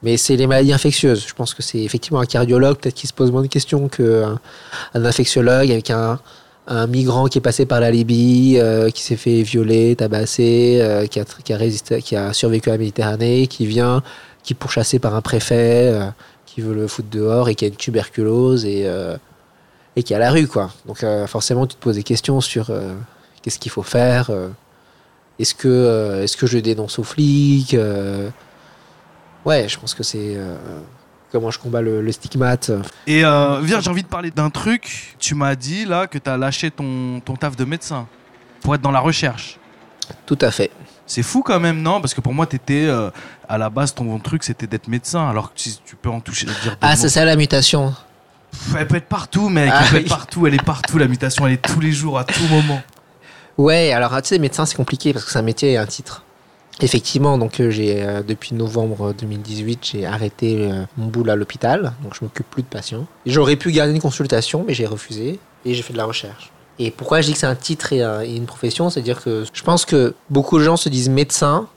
[0.04, 1.26] Mais c'est les maladies infectieuses.
[1.28, 4.40] Je pense que c'est effectivement un cardiologue peut-être qui se pose moins de questions qu'un
[4.96, 6.20] un infectiologue avec un,
[6.68, 11.08] un migrant qui est passé par la Libye, euh, qui s'est fait violer, tabasser, euh,
[11.08, 14.04] qui, a, résisté, qui a survécu à la Méditerranée, qui vient,
[14.44, 16.06] qui est pourchassé par un préfet, euh,
[16.46, 18.86] qui veut le foutre dehors et qui a une tuberculose et,
[19.96, 20.48] et qui est à la rue.
[20.48, 20.70] Quoi.
[20.86, 22.70] Donc forcément, tu te poses des questions sur
[23.42, 24.30] qu'est-ce qu'il faut faire.
[25.40, 27.78] est-ce que, est-ce que je dénonce aux flics
[29.46, 30.36] Ouais, je pense que c'est
[31.32, 32.72] comment je combats le, le stigmate.
[33.08, 35.16] Et euh, viens, j'ai envie de parler d'un truc.
[35.20, 38.08] Tu m'as dit là que tu as lâché ton, ton taf de médecin
[38.62, 39.58] pour être dans la recherche.
[40.26, 40.72] Tout à fait.
[41.06, 42.00] C'est fou quand même, non?
[42.02, 43.10] Parce que pour moi, t'étais euh,
[43.50, 45.28] à la base, ton truc, c'était d'être médecin.
[45.30, 47.94] Alors que si tu peux en toucher, dire Ah, c'est ça la mutation.
[48.52, 49.70] Pff, Elle peut être partout, mec.
[49.74, 50.48] Ah elle peut être partout.
[50.48, 50.98] Elle est partout.
[50.98, 52.82] La mutation, elle est tous les jours, à tout moment.
[53.58, 56.24] Ouais, alors tu sais, médecin c'est compliqué parce que c'est un métier et un titre.
[56.84, 61.94] Effectivement, donc euh, j'ai euh, depuis novembre 2018, j'ai arrêté euh, mon boulot à l'hôpital,
[62.04, 63.06] donc je m'occupe plus de patients.
[63.28, 66.52] J'aurais pu garder une consultation, mais j'ai refusé et j'ai fait de la recherche.
[66.80, 69.44] Et pourquoi je dis que c'est un titre et, un- et une profession, c'est-à-dire que
[69.54, 71.68] je pense que beaucoup de gens se disent médecins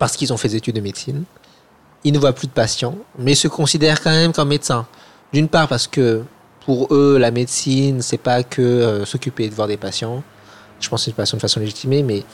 [0.00, 1.22] parce qu'ils ont fait des études de médecine.
[2.02, 4.86] Ils ne voient plus de patients, mais se considèrent quand même comme médecins.
[5.32, 6.22] D'une part parce que
[6.66, 10.22] pour eux, la médecine, c'est pas que s'occuper de voir des patients.
[10.80, 12.24] Je pense que c'est une façon de façon légitimée, mais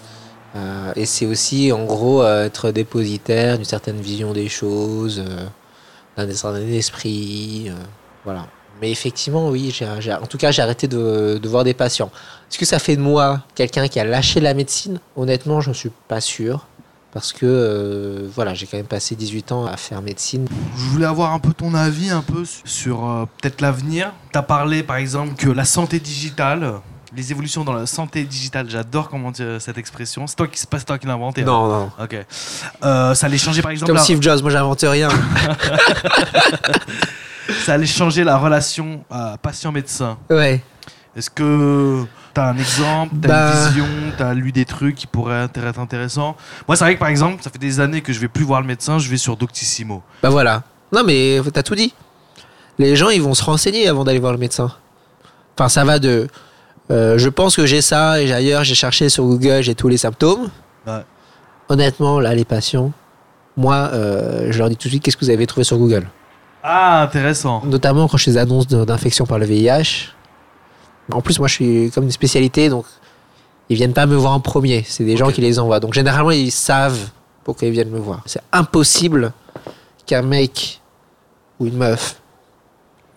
[0.55, 6.27] euh, et c'est aussi en gros euh, être dépositaire d'une certaine vision des choses, euh,
[6.27, 7.71] d'un certain esprit,
[8.25, 8.47] voilà.
[8.81, 9.73] Mais effectivement, oui,
[10.21, 12.11] en tout cas, j'ai arrêté de, voir des patients.
[12.51, 14.99] Est-ce que ça fait de moi quelqu'un qui a lâché la médecine?
[15.17, 16.67] Honnêtement, je ne suis pas sûr.
[17.13, 20.49] parce que voilà, j'ai quand même passé 18 ans à faire médecine.
[20.77, 24.13] Je voulais avoir un peu ton avis un peu sur peut-être l'avenir.
[24.33, 26.81] Tu as parlé par exemple que la santé digitale,
[27.17, 30.27] les évolutions dans la santé digitale, j'adore comment tu- cette expression.
[30.27, 31.43] C'est toi qui pas toi qui l'as inventé.
[31.43, 31.91] hein Non, non.
[32.01, 32.17] Ok.
[32.85, 35.09] Euh, ça allait changer par exemple Comme la- Steve Jobs, moi j'invente rien.
[37.65, 40.19] ça allait changer la relation euh, patient-médecin.
[40.31, 40.63] ouais.
[41.17, 43.53] Est-ce que t'as un exemple, t'as Bah.
[43.53, 43.87] une vision,
[44.19, 46.37] t'as lu des trucs qui pourraient être intéressants?
[46.67, 48.61] Moi, c'est vrai que par exemple, ça fait des années que je vais plus voir
[48.61, 50.03] le médecin, je vais sur Doctissimo.
[50.25, 50.65] Bah voilà.
[50.93, 51.95] Non mais t'as tout dit.
[52.81, 54.73] Les gens ils vont se renseigner avant d'aller voir le médecin.
[55.57, 56.27] Enfin ça va de.
[56.91, 59.97] Euh, je pense que j'ai ça et ailleurs j'ai cherché sur Google j'ai tous les
[59.97, 60.49] symptômes.
[60.87, 61.01] Ouais.
[61.69, 62.93] Honnêtement là les patients,
[63.57, 66.07] moi euh, je leur dis tout de suite qu'est-ce que vous avez trouvé sur Google?
[66.63, 67.63] Ah, intéressant.
[67.65, 70.11] Notamment quand je les annonce de- d'infection par le VIH.
[71.13, 72.85] En plus moi je suis comme une spécialité donc
[73.71, 74.85] ils viennent pas me voir en premier.
[74.87, 75.81] C'est des gens qui les envoient.
[75.81, 77.11] Donc généralement ils savent
[77.45, 78.23] pourquoi ils viennent me voir.
[78.27, 79.33] C'est impossible
[80.07, 80.81] qu'un mec
[81.61, 82.21] ou une meuf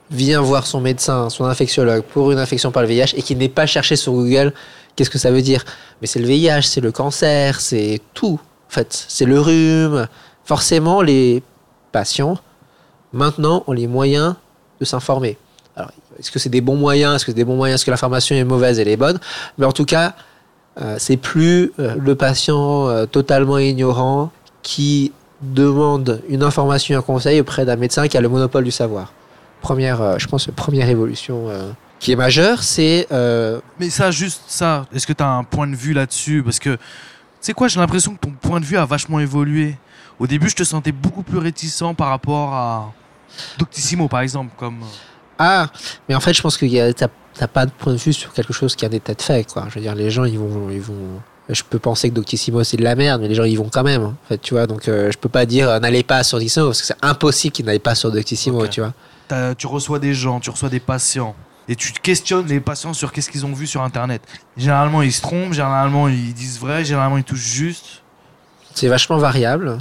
[0.10, 3.50] vient voir son médecin, son infectiologue pour une infection par le VIH et qu'il n'ait
[3.50, 4.54] pas cherché sur Google
[4.98, 5.63] qu'est-ce que ça veut dire?
[6.02, 8.39] Mais c'est le VIH, c'est le cancer, c'est tout.
[8.70, 10.08] En fait, c'est le rhume.
[10.43, 11.41] Forcément, les
[11.93, 12.38] patients
[13.13, 14.36] maintenant ont les moyens
[14.82, 15.38] de s'informer.
[15.78, 17.15] Alors, est-ce que c'est des bons moyens?
[17.15, 17.80] Est-ce que c'est des bons moyens?
[17.80, 19.20] Est-ce que l'information est mauvaise Elle est bonne?
[19.58, 20.15] Mais en tout cas,
[20.82, 24.32] euh, c'est plus euh, le patient euh, totalement ignorant
[24.63, 29.13] qui demande une information, un conseil auprès d'un médecin qui a le monopole du savoir.
[29.62, 34.43] Première, euh, je pense, première évolution euh, qui est majeure, c'est euh, Mais ça, juste
[34.48, 36.43] ça, est-ce que t'as un point de vue là-dessus?
[36.43, 36.80] Parce que, tu
[37.41, 39.76] sais quoi, j'ai l'impression que ton point de vue a vachement évolué.
[40.20, 42.93] Au début, je te sentais beaucoup plus réticent par rapport à
[43.58, 44.80] Doctissimo, par exemple, comme...
[45.38, 45.67] ah,
[46.08, 48.76] mais en fait, je pense que t'as pas de point de vue sur quelque chose
[48.76, 49.65] qui a des têtes faits, quoi.
[49.70, 51.22] Je veux dire, les gens, ils vont, ils vont.
[51.50, 53.84] Je peux penser que Doctissimo c'est de la merde, mais les gens ils vont quand
[53.84, 54.04] même.
[54.04, 56.65] En fait, tu vois, donc euh, je peux pas dire euh, n'allez pas sur Doctissimo
[56.65, 58.93] parce que c'est impossible qu'ils n'aillent pas sur Doctissimo, tu vois.
[59.58, 61.36] Tu reçois des gens, tu reçois des patients,
[61.70, 64.22] et tu te questionnes les patients sur qu'est-ce qu'ils ont vu sur Internet.
[64.56, 68.04] Généralement, ils se trompent, généralement, ils disent vrai, généralement, ils touchent juste.
[68.74, 69.78] C'est vachement variable.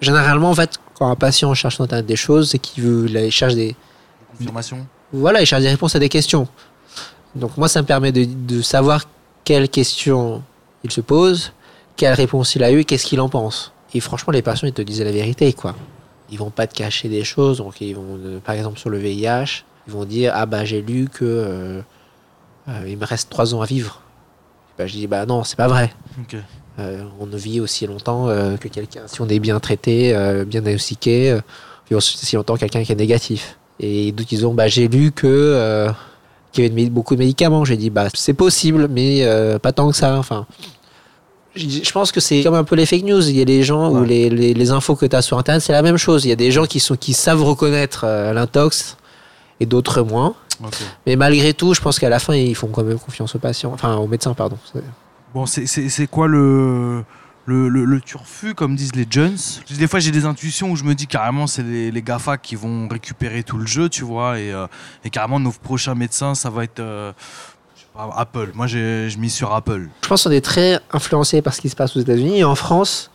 [0.00, 3.30] Généralement, en fait, quand un patient cherche sur Internet des choses, c'est qu'il veut, il
[3.30, 3.76] cherche des,
[4.36, 4.86] Confirmation.
[5.12, 6.48] voilà, il cherche des réponses à des questions.
[7.34, 9.04] Donc moi, ça me permet de, de savoir
[9.44, 10.42] quelles questions
[10.82, 11.52] il se pose,
[11.96, 13.72] quelles réponses il a eues, qu'est-ce qu'il en pense.
[13.94, 15.74] Et franchement, les patients, ils te disent la vérité, quoi.
[16.30, 17.58] Ils vont pas te cacher des choses.
[17.58, 20.82] Donc ils vont, euh, par exemple, sur le VIH, ils vont dire ah bah j'ai
[20.82, 21.80] lu que euh,
[22.68, 24.02] euh, il me reste trois ans à vivre.
[24.76, 25.92] Bah, je dis bah non, c'est pas vrai.
[27.18, 30.12] On ne vit aussi longtemps que quelqu'un, si on est bien traité,
[30.46, 31.40] bien diagnostiqué, euh,
[31.90, 33.58] vit aussi longtemps que quelqu'un qui est négatif.
[33.80, 35.90] Et donc ils ont, bah, j'ai lu que
[36.52, 37.64] qu'il y avait de beaucoup de médicaments.
[37.64, 39.26] J'ai dit, bah, c'est possible, mais
[39.60, 40.16] pas tant que ça.
[40.18, 40.46] Enfin,
[41.56, 43.26] je pense que c'est comme un peu les fake news.
[43.28, 44.06] Il y a les gens ou Ouais.
[44.06, 46.24] les, les, les infos que tu as sur Internet, c'est la même chose.
[46.24, 48.96] Il y a des gens qui, sont, qui savent reconnaître euh, l'intox
[49.60, 50.34] et d'autres moins.
[51.06, 53.70] Mais malgré tout, je pense qu'à la fin, ils font quand même confiance aux patients,
[53.72, 54.58] enfin aux médecins, pardon.
[54.72, 54.82] C'est-
[55.34, 57.04] Bon, c'est- quoi le,
[57.44, 59.36] le, le, le turfu, comme disent les jeunes?
[59.78, 62.56] Des fois, j'ai des intuitions où je me dis carrément, c'est les, les GAFA qui
[62.56, 64.66] vont récupérer tout le jeu, tu vois, et, euh,
[65.04, 67.12] et carrément, nos prochains médecins, ça va être euh,
[67.98, 68.50] Apple.
[68.54, 69.88] Moi, je mise sur Apple.
[70.02, 72.54] Je pense qu'on est très influencé par ce qui se passe aux États-Unis et en
[72.54, 73.10] France.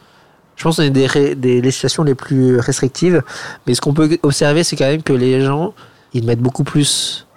[0.55, 3.23] Je pense qu'on est des, des législations les plus restrictives.
[3.65, 5.73] Mais ce qu'on peut observer, c'est quand même que les gens,
[6.13, 7.27] ils mettent beaucoup plus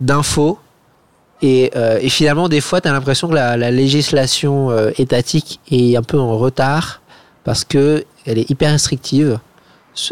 [0.00, 0.58] d'infos.
[1.40, 5.60] Et, euh, et finalement, des fois, tu as l'impression que la, la législation euh, étatique
[5.70, 7.00] est un peu en retard
[7.44, 9.38] parce qu'elle est hyper restrictive.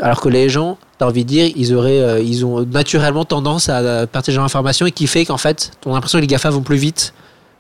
[0.03, 3.25] Alors que les gens, tu as envie de dire, ils, auraient, euh, ils ont naturellement
[3.25, 6.27] tendance à, à partager l'information et qui fait qu'en fait, tu as l'impression que les
[6.27, 7.13] GAFA vont plus vite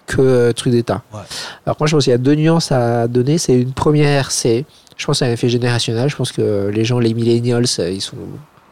[0.06, 1.02] que euh, truc d'État.
[1.12, 1.20] Ouais.
[1.66, 3.38] Alors moi, je pense qu'il y a deux nuances à donner.
[3.38, 4.64] C'est une première, c'est,
[4.96, 6.08] je pense, c'est un effet générationnel.
[6.08, 8.16] Je pense que les gens, les millennials, euh, ils sont,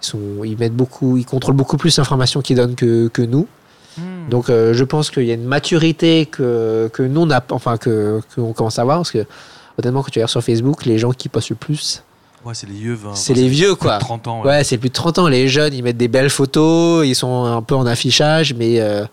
[0.02, 3.46] ils sont, ils mettent beaucoup, ils contrôlent beaucoup plus l'information qu'ils donnent que, que nous.
[3.98, 4.28] Hmm.
[4.30, 7.76] Donc, euh, je pense qu'il y a une maturité que, que nous, on a, enfin,
[7.76, 8.98] que, qu'on commence à avoir.
[8.98, 9.24] Parce que,
[9.78, 12.02] honnêtement, quand tu regardes sur Facebook, les gens qui postent le plus,
[12.44, 12.98] Ouais, c'est les vieux.
[13.06, 13.10] hein.
[13.14, 13.98] c'est les vieux, Plus de quoi.
[13.98, 14.42] 30 ans.
[14.42, 14.48] ouais.
[14.48, 15.28] Ouais, c'est plus de 30 ans.
[15.28, 19.04] Les jeunes, ils mettent des belles photos, ils sont un peu en affichage, mais euh,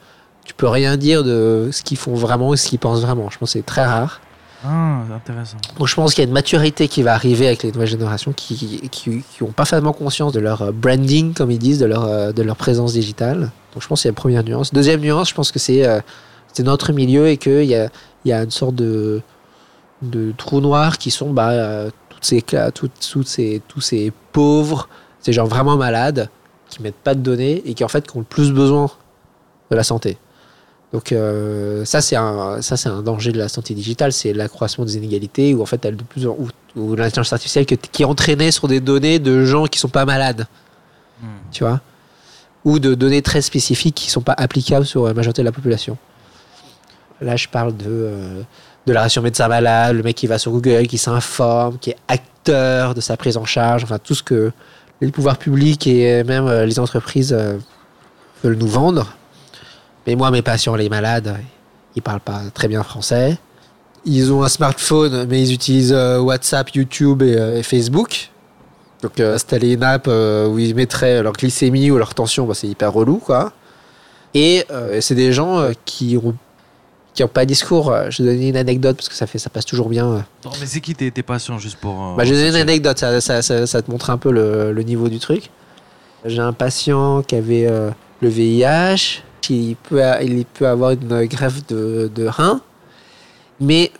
[0.45, 3.29] tu peux rien dire de ce qu'ils font vraiment et ce qu'ils pensent vraiment.
[3.29, 4.19] Je pense que c'est très rare.
[4.63, 5.57] Ah, intéressant.
[5.79, 8.31] Donc je pense qu'il y a une maturité qui va arriver avec les nouvelles générations
[8.31, 12.03] qui, qui, qui ont parfaitement conscience de leur euh, branding, comme ils disent, de leur,
[12.05, 13.49] euh, de leur présence digitale.
[13.73, 14.71] Donc je pense que c'est la première nuance.
[14.71, 15.99] Deuxième nuance, je pense que c'est euh,
[16.59, 17.89] notre milieu et qu'il y a,
[18.23, 19.21] y a une sorte de,
[20.03, 21.89] de trou noir qui sont bah, euh,
[22.21, 24.87] toutes ces, cla- toutes, toutes ces, tous ces pauvres,
[25.21, 26.29] ces gens vraiment malades
[26.69, 28.89] qui mettent pas de données et qui en fait qui ont le plus besoin
[29.71, 30.17] de la santé.
[30.93, 34.85] Donc euh, ça c'est un ça c'est un danger de la santé digitale, c'est l'accroissement
[34.85, 38.51] des inégalités où en fait de plus en où ou l'intelligence artificielle qui est entraînée
[38.51, 40.47] sur des données de gens qui sont pas malades,
[41.21, 41.27] Hmm.
[41.51, 41.81] tu vois,
[42.65, 45.97] ou de données très spécifiques qui sont pas applicables sur la majorité de la population.
[47.21, 48.41] Là, je parle de euh,
[48.87, 51.97] de la ration médecin malade, le mec qui va sur Google, qui s'informe, qui est
[52.07, 54.51] acteur de sa prise en charge, enfin tout ce que
[55.01, 57.57] les pouvoirs publics et même euh, les entreprises euh,
[58.43, 59.15] veulent nous vendre.
[60.05, 61.37] Mais moi, mes patients, les malades,
[61.95, 63.37] ils parlent pas très bien français.
[64.05, 68.31] Ils ont un smartphone, mais ils utilisent euh, WhatsApp, YouTube et, euh, Facebook.
[69.01, 72.53] Donc euh, installer une app euh, où ils mettraient leur glycémie ou leur tension, bah,
[72.55, 73.51] c'est hyper relou, quoi.
[74.33, 76.35] Et euh, c'est des gens euh, qui ont
[77.13, 77.91] qui ont pas de discours.
[77.91, 80.07] Euh, Je vais donner une anecdote parce que ça fait ça passe toujours bien.
[80.07, 80.19] euh.
[80.45, 81.91] Non, mais c'est qui tes, patients juste pour.
[82.03, 84.31] euh, Bah, je vais donner une anecdote, ça, ça, ça- ça te montre un peu
[84.31, 85.49] le, le niveau du truc.
[86.25, 87.89] J'ai un patient qui avait euh,
[88.21, 92.61] le VIH, il peut, a- il peut avoir une greffe de, de rein,
[93.59, 93.91] mais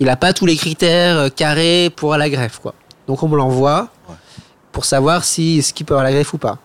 [0.00, 2.58] il n'a pas tous les critères carrés pour la greffe.
[2.58, 2.74] Quoi.
[3.06, 4.14] Donc on me l'envoie Ouais.
[4.72, 6.58] pour savoir si, ce qu'il peut avoir la greffe ou pas.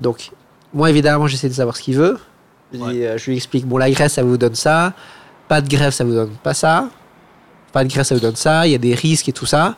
[0.00, 0.30] Donc,
[0.72, 2.18] moi évidemment, j'essaie de savoir ce qu'il veut.
[2.78, 3.06] Ouais.
[3.06, 4.92] euh, je lui explique, bon, la greffe, ça vous donne ça,
[5.48, 6.88] pas de greffe, ça vous donne pas ça,
[7.72, 9.76] pas de greffe, ça vous donne ça, il y a des risques et tout ça.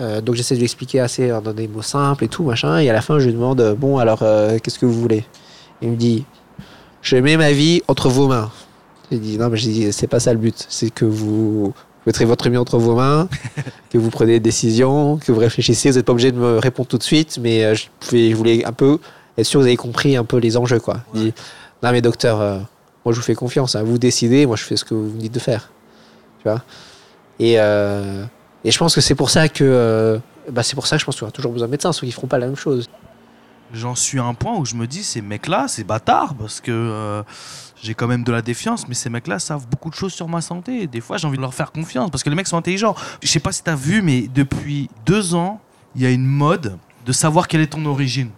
[0.00, 2.78] Euh, donc j'essaie de lui expliquer assez en dans des mots simples et tout, machin.
[2.78, 5.24] Et à la fin, je lui demande, euh, bon, alors, euh, qu'est-ce que vous voulez?
[5.82, 6.24] Il me dit,
[7.02, 8.50] je mets ma vie entre vos mains.
[9.12, 10.66] J'ai dit, non, mais j'ai dit, c'est pas ça le but.
[10.68, 11.74] C'est que vous
[12.06, 13.28] mettrez votre vie entre vos mains,
[13.90, 15.90] que vous prenez des décisions, que vous réfléchissez.
[15.90, 18.64] Vous n'êtes pas obligé de me répondre tout de suite, mais je, pouvais- je voulais
[18.64, 18.98] un peu
[19.36, 20.98] être sûr que vous avez compris un peu les enjeux, quoi.
[21.12, 21.34] Dit,
[21.82, 22.58] non, mais docteur, euh,
[23.04, 23.74] moi, je vous fais confiance.
[23.76, 23.82] hein.
[23.82, 25.72] Vous décidez, moi, je fais ce que vous me dites de faire.
[26.42, 26.62] Tu vois?
[27.38, 28.24] Et, euh,
[28.64, 30.18] et je pense que c'est pour ça que euh,
[30.50, 32.06] bah, c'est pour ça que je pense qu'il y aura toujours besoin de médecins, ceux
[32.06, 32.88] qui feront pas la même chose.
[33.72, 36.72] J'en suis à un point où je me dis, ces mecs-là, c'est bâtard, parce que
[36.72, 37.22] euh,
[37.80, 40.40] j'ai quand même de la défiance, mais ces mecs-là savent beaucoup de choses sur ma
[40.40, 40.88] santé.
[40.88, 42.96] Des fois, j'ai envie de leur faire confiance, parce que les mecs sont intelligents.
[43.22, 45.60] Je sais pas si tu as vu, mais depuis deux ans,
[45.94, 48.30] il y a une mode de savoir quelle est ton origine.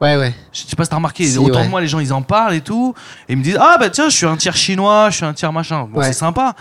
[0.00, 0.34] Ouais, ouais.
[0.52, 1.64] Je sais pas si t'as remarqué, Si, autant ouais.
[1.64, 2.94] de moi, les gens, ils en parlent et tout,
[3.28, 5.32] et ils me disent, ah bah tiens, je suis un tiers chinois, je suis un
[5.32, 5.88] tiers machin.
[5.90, 6.06] Bon, Ouais.
[6.06, 6.54] c'est sympa.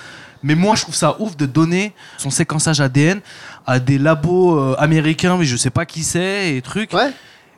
[0.44, 3.22] Mais moi, je trouve ça ouf de donner son séquençage ADN
[3.66, 7.12] à des labos euh, américains, mais je sais pas qui c'est, et trucs Ouais.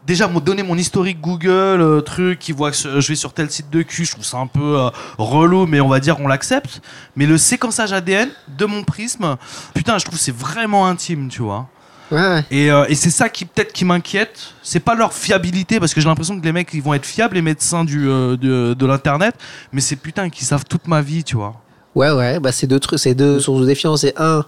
[0.06, 1.50] déjà me donner mon historique Google,
[1.82, 4.38] euh, truc, qui voit que je vais sur tel site de cul, je trouve ça
[4.38, 6.82] un peu euh, relou, mais on va dire qu'on l'accepte.
[7.16, 9.38] Mais le séquençage ADN de mon prisme,
[9.74, 11.68] putain, je trouve c'est vraiment intime, tu vois.
[12.12, 12.44] Ouais, ouais.
[12.50, 14.54] Et, euh, et c'est ça qui peut-être qui m'inquiète.
[14.64, 17.36] C'est pas leur fiabilité, parce que j'ai l'impression que les mecs ils vont être fiables,
[17.36, 19.36] les médecins du, euh, de, de l'internet,
[19.72, 21.56] mais c'est putain qu'ils savent toute ma vie, tu vois.
[21.96, 24.02] Ouais, ouais, bah c'est deux trucs, c'est deux sources de défiance.
[24.02, 24.46] C'est un,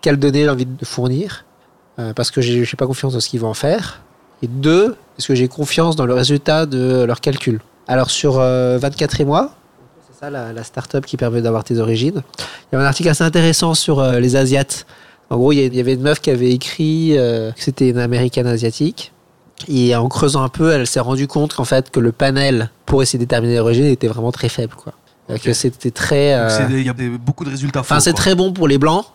[0.00, 1.44] quelle donnée j'ai envie de fournir,
[1.98, 4.00] euh, parce que j'ai pas confiance dans ce qu'ils vont en faire.
[4.42, 7.60] Et deux, est-ce que j'ai confiance dans le résultat de leurs calculs.
[7.86, 9.54] Alors sur euh, 24 et moi,
[10.08, 12.22] c'est ça la, la start-up qui permet d'avoir tes origines.
[12.38, 14.86] Il y avait un article assez intéressant sur les Asiates.
[15.34, 18.46] En gros, il y avait une meuf qui avait écrit euh, que c'était une américaine
[18.46, 19.12] asiatique.
[19.66, 23.02] Et en creusant un peu, elle s'est rendue compte qu'en fait, que le panel pour
[23.02, 24.74] essayer de déterminer l'origine était vraiment très faible.
[24.76, 24.92] Quoi.
[25.30, 26.34] Euh, Que c'était très.
[26.34, 27.80] Euh, Il y a beaucoup de résultats.
[27.80, 29.06] Enfin, c'est très bon pour les blancs,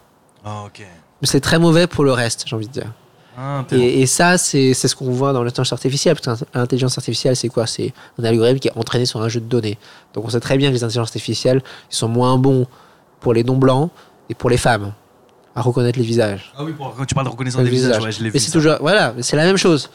[0.43, 0.85] Ah, ok.
[1.21, 2.91] mais c'est très mauvais pour le reste, j'ai envie de dire.
[3.37, 3.63] Ah.
[3.71, 6.17] Et, et ça, c'est c'est ce qu'on voit dans l'intelligence artificielle.
[6.21, 7.65] Parce que l'intelligence artificielle, c'est quoi?
[7.65, 9.77] C'est un algorithme qui est entraîné sur un jeu de données.
[10.13, 12.67] Donc on sait très bien que les intelligences artificielles, sont moins bons
[13.21, 13.89] pour les non-blancs
[14.29, 14.91] et pour les femmes
[15.59, 16.51] à reconnaître les visages.
[16.57, 18.03] Ah oui, pour- quand tu parles de reconnaissance Le des visages, visage.
[18.03, 18.31] ouais, je l'ai vu.
[18.33, 19.89] Mais c'est toujours, voilà, c'est la même chose.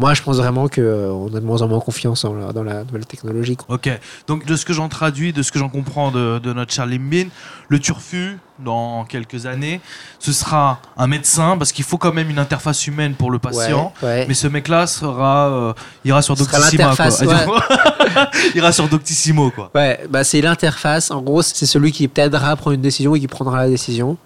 [0.00, 2.62] Moi, je pense vraiment que euh, a de moins en moins confiance dans la, dans
[2.62, 3.56] la nouvelle technologie.
[3.56, 3.74] quoi.
[3.74, 3.90] Ok,
[4.28, 7.00] donc de ce que j'en traduis, de ce que j'en comprends de, de notre Charlie
[7.00, 7.24] Bin,
[7.68, 9.80] le turfu, dans quelques années,
[10.20, 13.92] ce sera un médecin, parce qu'il faut quand même une interface humaine pour le patient.
[14.00, 14.24] Ouais, ouais.
[14.28, 15.72] Mais ce mec-là sera, euh,
[16.04, 16.62] ira sur Doctissimo.
[16.84, 17.24] L'interface,
[18.54, 19.70] ira sur Doctissimo, quoi.
[19.74, 21.10] Ouais, bah c'est l'interface.
[21.10, 24.16] En gros, c'est celui qui t'aidera à prendre une décision et qui prendra la décision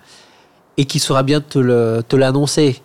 [0.77, 2.83] et qui saura bien te l'annoncer.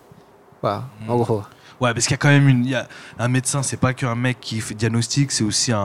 [0.62, 1.12] Voilà, Mm.
[1.12, 1.44] en gros.
[1.80, 2.88] Ouais, parce qu'il y a quand même une, y a,
[3.20, 5.78] un médecin, c'est pas qu'un mec qui fait diagnostic, c'est aussi un.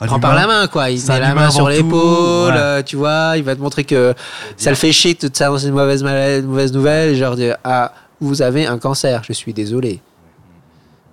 [0.00, 0.18] un Prends humain.
[0.18, 0.88] par la main, quoi.
[0.90, 2.58] Il met la main sur l'épaule, ouais.
[2.58, 3.34] euh, tu vois.
[3.36, 4.14] Il va te montrer que
[4.56, 7.14] ça le fait chier de te annoncer une mauvaise, maladie, une mauvaise nouvelle.
[7.16, 10.00] Genre, dire, ah, vous avez un cancer, je suis désolé.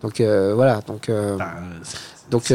[0.02, 0.80] Donc, euh, voilà.
[0.88, 1.56] Donc, euh, Ah,
[2.32, 2.52] Donc,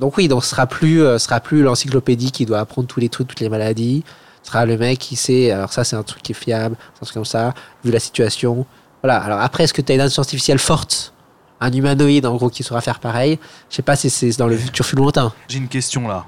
[0.00, 3.28] donc oui, donc ce sera plus, sera plus l'encyclopédie qui doit apprendre tous les trucs,
[3.28, 4.02] toutes les maladies.
[4.48, 5.50] Sera le mec qui sait.
[5.50, 7.52] Alors ça, c'est un truc qui est fiable, un truc comme ça,
[7.84, 8.64] vu la situation.
[9.02, 9.18] Voilà.
[9.18, 11.12] Alors après, est-ce que tu as une intelligence artificielle forte,
[11.60, 13.38] un humanoïde en gros qui saura faire pareil?
[13.68, 15.34] Je sais pas si c'est dans le futur plus lointain.
[15.48, 16.24] J'ai une question là.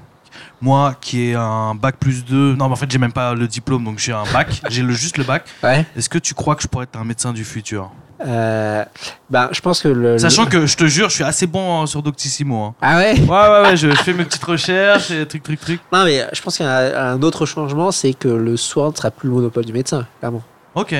[0.61, 3.47] Moi qui ai un bac plus 2, non mais en fait j'ai même pas le
[3.47, 5.43] diplôme donc j'ai un bac, j'ai le, juste le bac.
[5.63, 5.85] Ouais.
[5.95, 7.91] Est-ce que tu crois que je pourrais être un médecin du futur?
[8.23, 8.85] Euh,
[9.31, 10.19] ben, je pense que le.
[10.19, 12.63] Sachant le- que je te jure, je suis assez bon euh, sur Doctissimo.
[12.65, 12.75] hein.
[12.79, 13.19] Ah ouais?
[13.19, 15.81] Ouais ouais ouais, je, je fais mes petites recherches et trucs trucs trucs.
[15.91, 18.91] Non mais je pense qu'il y a un, un autre changement, c'est que le soin
[18.91, 20.43] ne sera plus le monopole du médecin, clairement.
[20.75, 20.93] Ok.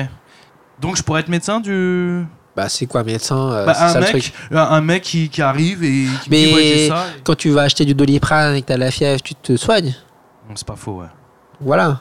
[0.80, 2.24] Donc je pourrais être médecin du.
[2.54, 4.32] Bah, c'est quoi, médecin euh, Bah, un, ça le mec, truc.
[4.52, 7.06] un, mec qui, qui arrive et qui Mais- me dit ouais, ça.
[7.16, 9.94] et- Quand tu vas acheter du doliprane et que t'as la fièvre, tu te soignes.
[10.48, 11.06] Non, C'est pas faux, ouais.
[11.60, 12.00] Voilà.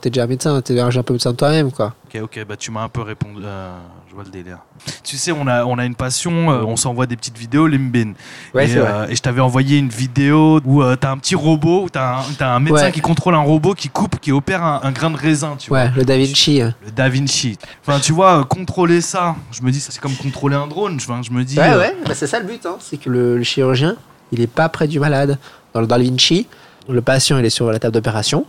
[0.00, 1.94] T'es déjà médecin, t'es déjà un peu médecin de toi-même, quoi.
[2.06, 3.40] Ok, ok, bah tu m'as un peu répondu.
[3.44, 3.78] euh,
[4.18, 4.58] vois le délire.
[5.04, 8.14] Tu sais, on a, on a une passion, euh, on s'envoie des petites vidéos, Limbin.
[8.52, 11.84] Ouais, et, euh, et je t'avais envoyé une vidéo où euh, t'as un petit robot,
[11.84, 12.92] où t'as un, t'as un médecin Ouais.
[12.92, 15.84] qui contrôle un robot qui coupe, qui opère un, un grain de raisin, tu vois.
[15.84, 16.60] Ouais, le Da Vinci.
[16.60, 16.74] hein.
[16.84, 17.56] Le Da Vinci.
[17.86, 20.96] Enfin, tu vois, euh, contrôler ça, je me dis, c'est comme contrôler un drone.
[20.96, 21.56] Enfin, je me dis.
[21.58, 22.76] Ouais, euh, ouais, bah, c'est ça le but, hein.
[22.80, 23.94] c'est que le, le chirurgien,
[24.32, 25.38] il est pas près du malade.
[25.74, 26.48] Dans le Da Vinci,
[26.88, 28.46] le patient, il est sur la table d'opération.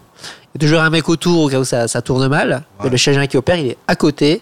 [0.55, 2.63] Il y a toujours un mec autour au cas où ça, ça tourne mal.
[2.83, 4.41] Et le chirurgien qui opère, il est à côté,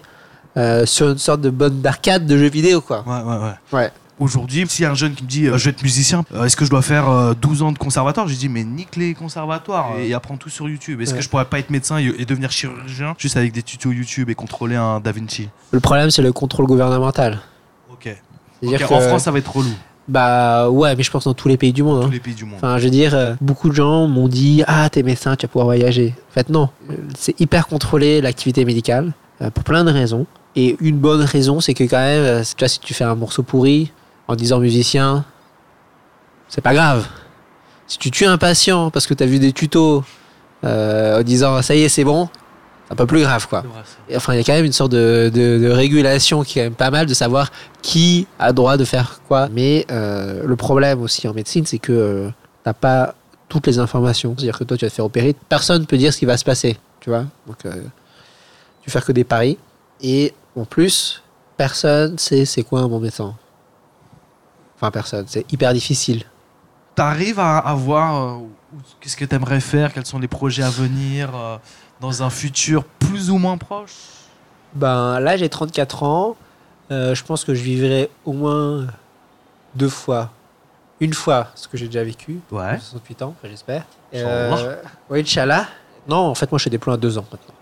[0.56, 3.04] euh, sur une sorte de bonne d'arcade de jeux vidéo, quoi.
[3.06, 3.78] Ouais, ouais, ouais.
[3.80, 3.90] Ouais.
[4.20, 6.42] Aujourd'hui, s'il y a un jeune qui me dit euh, je vais être musicien, euh,
[6.44, 8.26] est-ce que je dois faire euh, 12 ans de conservatoire?
[8.26, 11.00] Je lui dis mais nique les conservatoires et, apprends tout sur YouTube.
[11.00, 11.18] Est-ce Ouais.
[11.18, 14.28] que je pourrais pas être médecin et, et devenir chirurgien juste avec des tutos YouTube
[14.28, 15.48] et contrôler un Da Vinci?
[15.70, 17.38] Le problème, c'est le contrôle gouvernemental.
[17.92, 18.08] Ok.
[18.60, 19.70] C'est-à-dire Ok, que- En France, ça va être relou.
[20.08, 22.00] Bah ouais, mais je pense dans tous les pays du monde.
[22.00, 22.10] Tous hein.
[22.10, 22.54] les pays du monde.
[22.56, 25.48] Enfin, je veux dire, euh, beaucoup de gens m'ont dit Ah, t'es médecin, tu vas
[25.52, 26.14] pouvoir voyager.
[26.30, 26.70] En fait, non.
[27.16, 30.26] C'est hyper contrôlé l'activité médicale euh, pour plein de raisons.
[30.60, 33.14] Et une bonne raison, c'est que quand même, euh, tu vois, si tu fais un
[33.14, 33.92] morceau pourri
[34.26, 35.24] en disant musicien,
[36.48, 37.06] c'est pas grave.
[37.86, 40.02] Si tu tues un patient parce que t'as vu des tutos
[40.64, 42.28] euh, en disant ça y est, c'est bon,
[42.86, 43.62] c'est un peu plus grave, quoi.
[44.08, 46.62] Et Enfin, il y a quand même une sorte de, de- de régulation qui est
[46.62, 49.48] quand même pas mal de savoir qui a droit de faire quoi.
[49.52, 52.30] Mais euh, le problème aussi en médecine, c'est que euh,
[52.64, 53.14] t'as pas
[53.48, 54.34] toutes les informations.
[54.36, 56.44] C'est-à-dire que toi, tu vas te faire opérer, personne peut dire ce qui va se
[56.44, 57.24] passer, tu vois.
[57.46, 57.58] Donc,
[58.82, 59.56] tu fais que des paris.
[60.00, 61.22] Et en plus,
[61.56, 63.34] personne sait c'est quoi un bon médecin.
[64.76, 65.24] Enfin, personne.
[65.28, 66.24] C'est hyper difficile.
[66.94, 68.38] T'arrives à, à voir euh,
[69.00, 71.56] qu'est-ce que t'aimerais faire, quels sont les projets à venir euh,
[72.00, 73.92] dans un futur plus ou moins proche?
[74.74, 76.36] Ben là, j'ai 34 ans.
[76.90, 78.86] Euh, je pense que je vivrai au moins
[79.74, 80.30] deux fois.
[81.00, 82.40] Une fois ce que j'ai déjà vécu.
[82.50, 82.78] Ouais.
[82.78, 83.84] 68 ans, j'espère.
[84.14, 84.76] Euh,
[85.10, 85.66] oui, Inch'Allah.
[86.08, 87.54] Non, en fait, moi, je fais des plans à deux ans maintenant.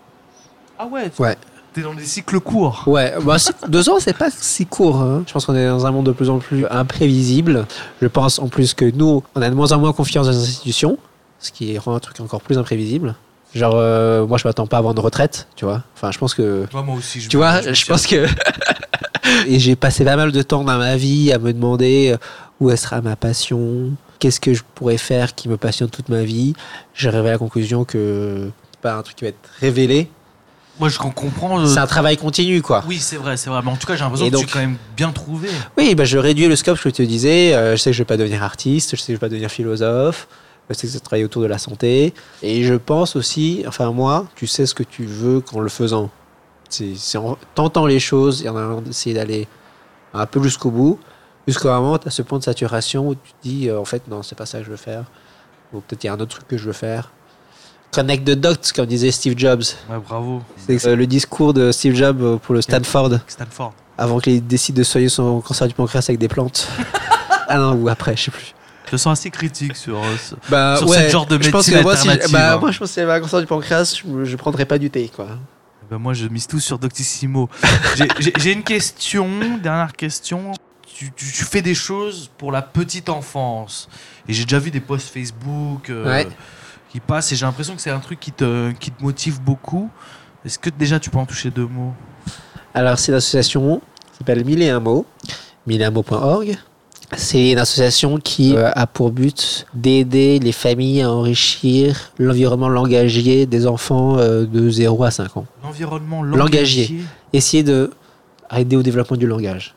[0.79, 1.35] Ah ouais Ouais.
[1.77, 2.85] T'es dans des cycles courts.
[2.87, 3.35] Ouais, bah,
[3.67, 4.99] deux ans, c'est pas si court.
[4.99, 5.23] hein.
[5.27, 7.67] Je pense qu'on est dans un monde de plus en plus imprévisible.
[8.01, 10.39] Je pense en plus que nous, on a de moins en moins confiance dans les
[10.39, 10.97] institutions,
[11.37, 13.13] ce qui rend un truc encore plus imprévisible.
[13.53, 15.83] Genre, euh, moi, je m'attends pas à avoir une retraite, tu vois.
[15.93, 17.21] Enfin, je pense que Toi, moi aussi.
[17.21, 18.25] Je Tu vois, je pense que.
[19.47, 22.17] Et j'ai passé pas mal de temps dans ma vie à me demander euh,
[22.59, 26.23] où elle sera ma passion, qu'est-ce que je pourrais faire qui me passionne toute ma
[26.23, 26.55] vie.
[26.95, 30.09] J'ai arrivé à la conclusion que c'est pas un truc qui va être révélé.
[30.79, 31.59] Moi, je comprends.
[31.59, 32.83] euh, C'est un travail continu, quoi.
[32.87, 33.61] Oui, c'est vrai, c'est vrai.
[33.63, 35.49] Mais en tout cas, j'ai l'impression Et que donc- tu es quand même bien trouvé.
[35.77, 37.53] Oui, bah, je réduis le scope, je te disais.
[37.55, 39.29] Euh, je sais que je vais pas devenir artiste, je sais que je vais pas
[39.29, 40.27] devenir philosophe.
[40.69, 42.13] Je sais que je vais travailler autour de la santé.
[42.43, 46.09] Et je pense aussi, enfin, moi, tu sais ce que tu veux qu'en le faisant.
[46.69, 49.47] C'est en tentant les choses et en essayer d'aller
[50.13, 50.99] un peu jusqu'au bout,
[51.47, 54.07] jusqu'au moment, tu as ce point de saturation où tu te dis, euh, en fait,
[54.09, 55.05] non, c'est pas ça que je veux faire.
[55.73, 57.11] Ou peut-être il y a un autre truc que je veux faire.
[57.91, 59.63] Connect the dots, comme disait Steve Jobs.
[59.89, 60.41] Ouais, bravo.
[60.67, 63.73] C'est euh, le discours de Steve Jobs euh, pour le Stanford Stanford.
[63.97, 66.67] avant qu'il décide de soigner son cancer du pancréas avec des plantes.
[67.47, 68.53] ah non, ou après, je sais plus.
[68.85, 70.35] Je te sens assez critique sur euh, ce.
[70.49, 72.57] Bah, Sur ce genre de je pense médecine que moi, si- alternative, bah, hein.
[72.59, 75.27] moi, je pense que un cancer du pancréas, je, je prendrais pas du thé, quoi.
[75.89, 77.49] Ben, moi, je mise tout sur Doctissimo.
[78.19, 79.27] J'ai- une question,
[79.63, 80.51] dernière question.
[80.85, 83.87] Tu, tu- tu fais des choses pour la petite enfance.
[84.27, 86.27] Et j'ai déjà vu des posts Facebook euh, Ouais.
[86.97, 89.87] Qui passent et j'ai l'impression que c'est un truc qui te, qui te motive beaucoup.
[90.43, 91.93] Est-ce que déjà tu peux en toucher deux mots?
[92.73, 93.81] Alors, c'est une association
[94.11, 95.05] qui s'appelle Mille et un mots,
[95.67, 96.57] milleetunmots.org.
[97.15, 103.45] C'est une association qui euh, a pour but d'aider les familles à enrichir l'environnement langagier
[103.45, 105.45] des enfants euh, de 0 à 5 ans.
[105.63, 106.87] L'environnement Langagier.
[106.87, 107.01] langagier.
[107.31, 107.91] Essayer de
[108.51, 109.75] aider au développement du langage.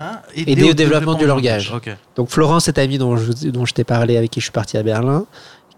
[0.00, 0.20] Hein?
[0.34, 1.72] Aider au développement du langage.
[2.16, 4.76] Donc Florence, cette amie dont je, dont je t'ai parlé, avec qui je suis parti
[4.76, 5.26] à Berlin,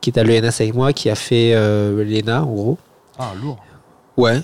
[0.05, 2.79] qui est à l'ENS avec moi, qui a fait euh, l'ENA en gros.
[3.19, 3.65] Ah, lourd.
[4.19, 4.41] Ouais.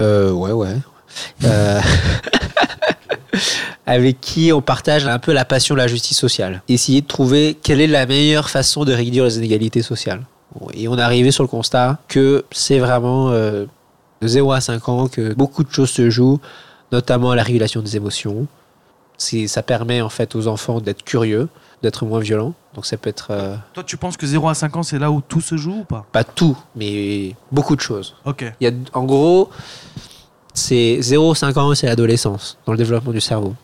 [0.00, 0.76] Euh, ouais, ouais.
[1.44, 1.80] Euh,
[3.86, 6.62] avec qui on partage un peu la passion de la justice sociale.
[6.68, 10.24] Essayer de trouver quelle est la meilleure façon de réduire les inégalités sociales.
[10.74, 13.66] Et on est arrivé sur le constat que c'est vraiment euh,
[14.20, 16.40] de 0 à 5 ans que beaucoup de choses se jouent,
[16.90, 18.48] notamment la régulation des émotions.
[19.18, 21.48] Ça permet en fait aux enfants d'être curieux,
[21.82, 22.54] d'être moins violents.
[22.76, 25.10] Donc ça peut être euh, Toi, tu penses que 0 à 5 ans, c'est là
[25.10, 26.04] où tout se joue ou pas?
[26.12, 28.14] Pas tout, mais beaucoup de choses.
[28.26, 28.44] Ok.
[28.60, 29.48] Il y a, en gros,
[30.52, 33.54] c'est 0-5 ans, c'est l'adolescence, dans le développement du cerveau.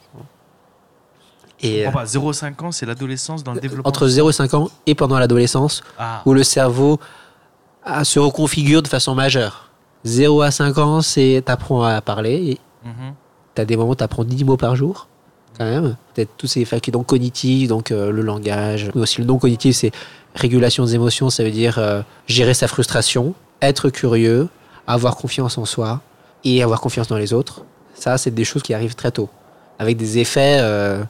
[1.60, 1.90] Et euh.
[2.06, 3.86] 0 à 5 ans, c'est l'adolescence dans le développement.
[3.88, 6.22] entre 0 et 5 ans et pendant l'adolescence, Ah.
[6.24, 6.98] où le cerveau
[7.84, 9.68] ah, se reconfigure de façon majeure.
[10.04, 12.58] 0 à 5 ans, c'est t'apprends à parler.
[12.82, 13.12] Mhm.
[13.54, 15.06] T'as des moments où t'apprends 10 mots par jour,
[15.56, 15.96] quand même.
[16.14, 18.90] Peut-être tous ces facultés donc cognitives, donc euh, le langage.
[18.94, 19.92] Mais aussi le non cognitif, c'est
[20.34, 24.48] régulation des émotions, ça veut dire euh, gérer sa frustration, être curieux,
[24.86, 26.00] avoir confiance en soi
[26.44, 27.64] et avoir confiance dans les autres.
[27.94, 29.28] Ça, c'est des choses qui arrivent très tôt,
[29.78, 31.02] avec des effets euh,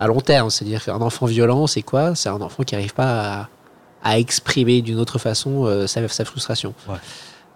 [0.00, 0.50] à long terme.
[0.50, 2.14] C'est-à-dire qu'un enfant violent, c'est quoi?
[2.14, 3.48] C'est un enfant qui n'arrive pas à,
[4.02, 6.74] à exprimer d'une autre façon sa, sa frustration.
[6.88, 6.96] Ouais.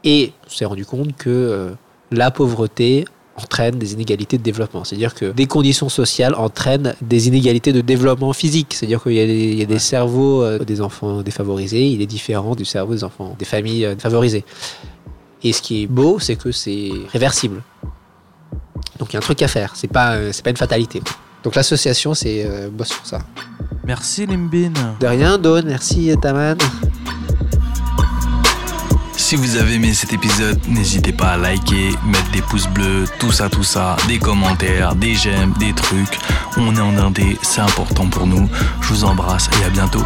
[0.04, 1.74] Et on s'est rendu compte que
[2.10, 3.04] la pauvreté
[3.43, 4.84] entraîne des inégalités de développement.
[4.84, 8.74] C'est-à-dire que des conditions sociales entraînent des inégalités de développement physique.
[8.74, 12.03] C'est-à-dire qu'il y a des, il y a des cerveaux euh, des enfants défavorisés, il
[12.03, 14.45] est différent du cerveau des enfants des familles euh, favorisées.
[15.43, 17.62] Et ce qui est beau, c'est que c'est réversible.
[18.99, 19.72] Donc il y a un truc à faire.
[19.74, 21.01] C'est pas, euh, c'est pas une fatalité.
[21.45, 23.20] Donc l'association, c'est euh, bosse sur ça.
[23.84, 24.72] Merci Limbin.
[25.01, 25.64] De rien, Dawn.
[25.66, 26.59] Merci, Taman.
[29.29, 33.31] Si vous avez aimé cet épisode, n'hésitez pas à liker, mettre des pouces bleus, tout
[33.31, 36.18] ça, tout ça, des commentaires, des j'aime, des trucs.
[36.57, 38.49] On est en indé, c'est important pour nous.
[38.81, 40.03] Je vous embrasse et à bientôt.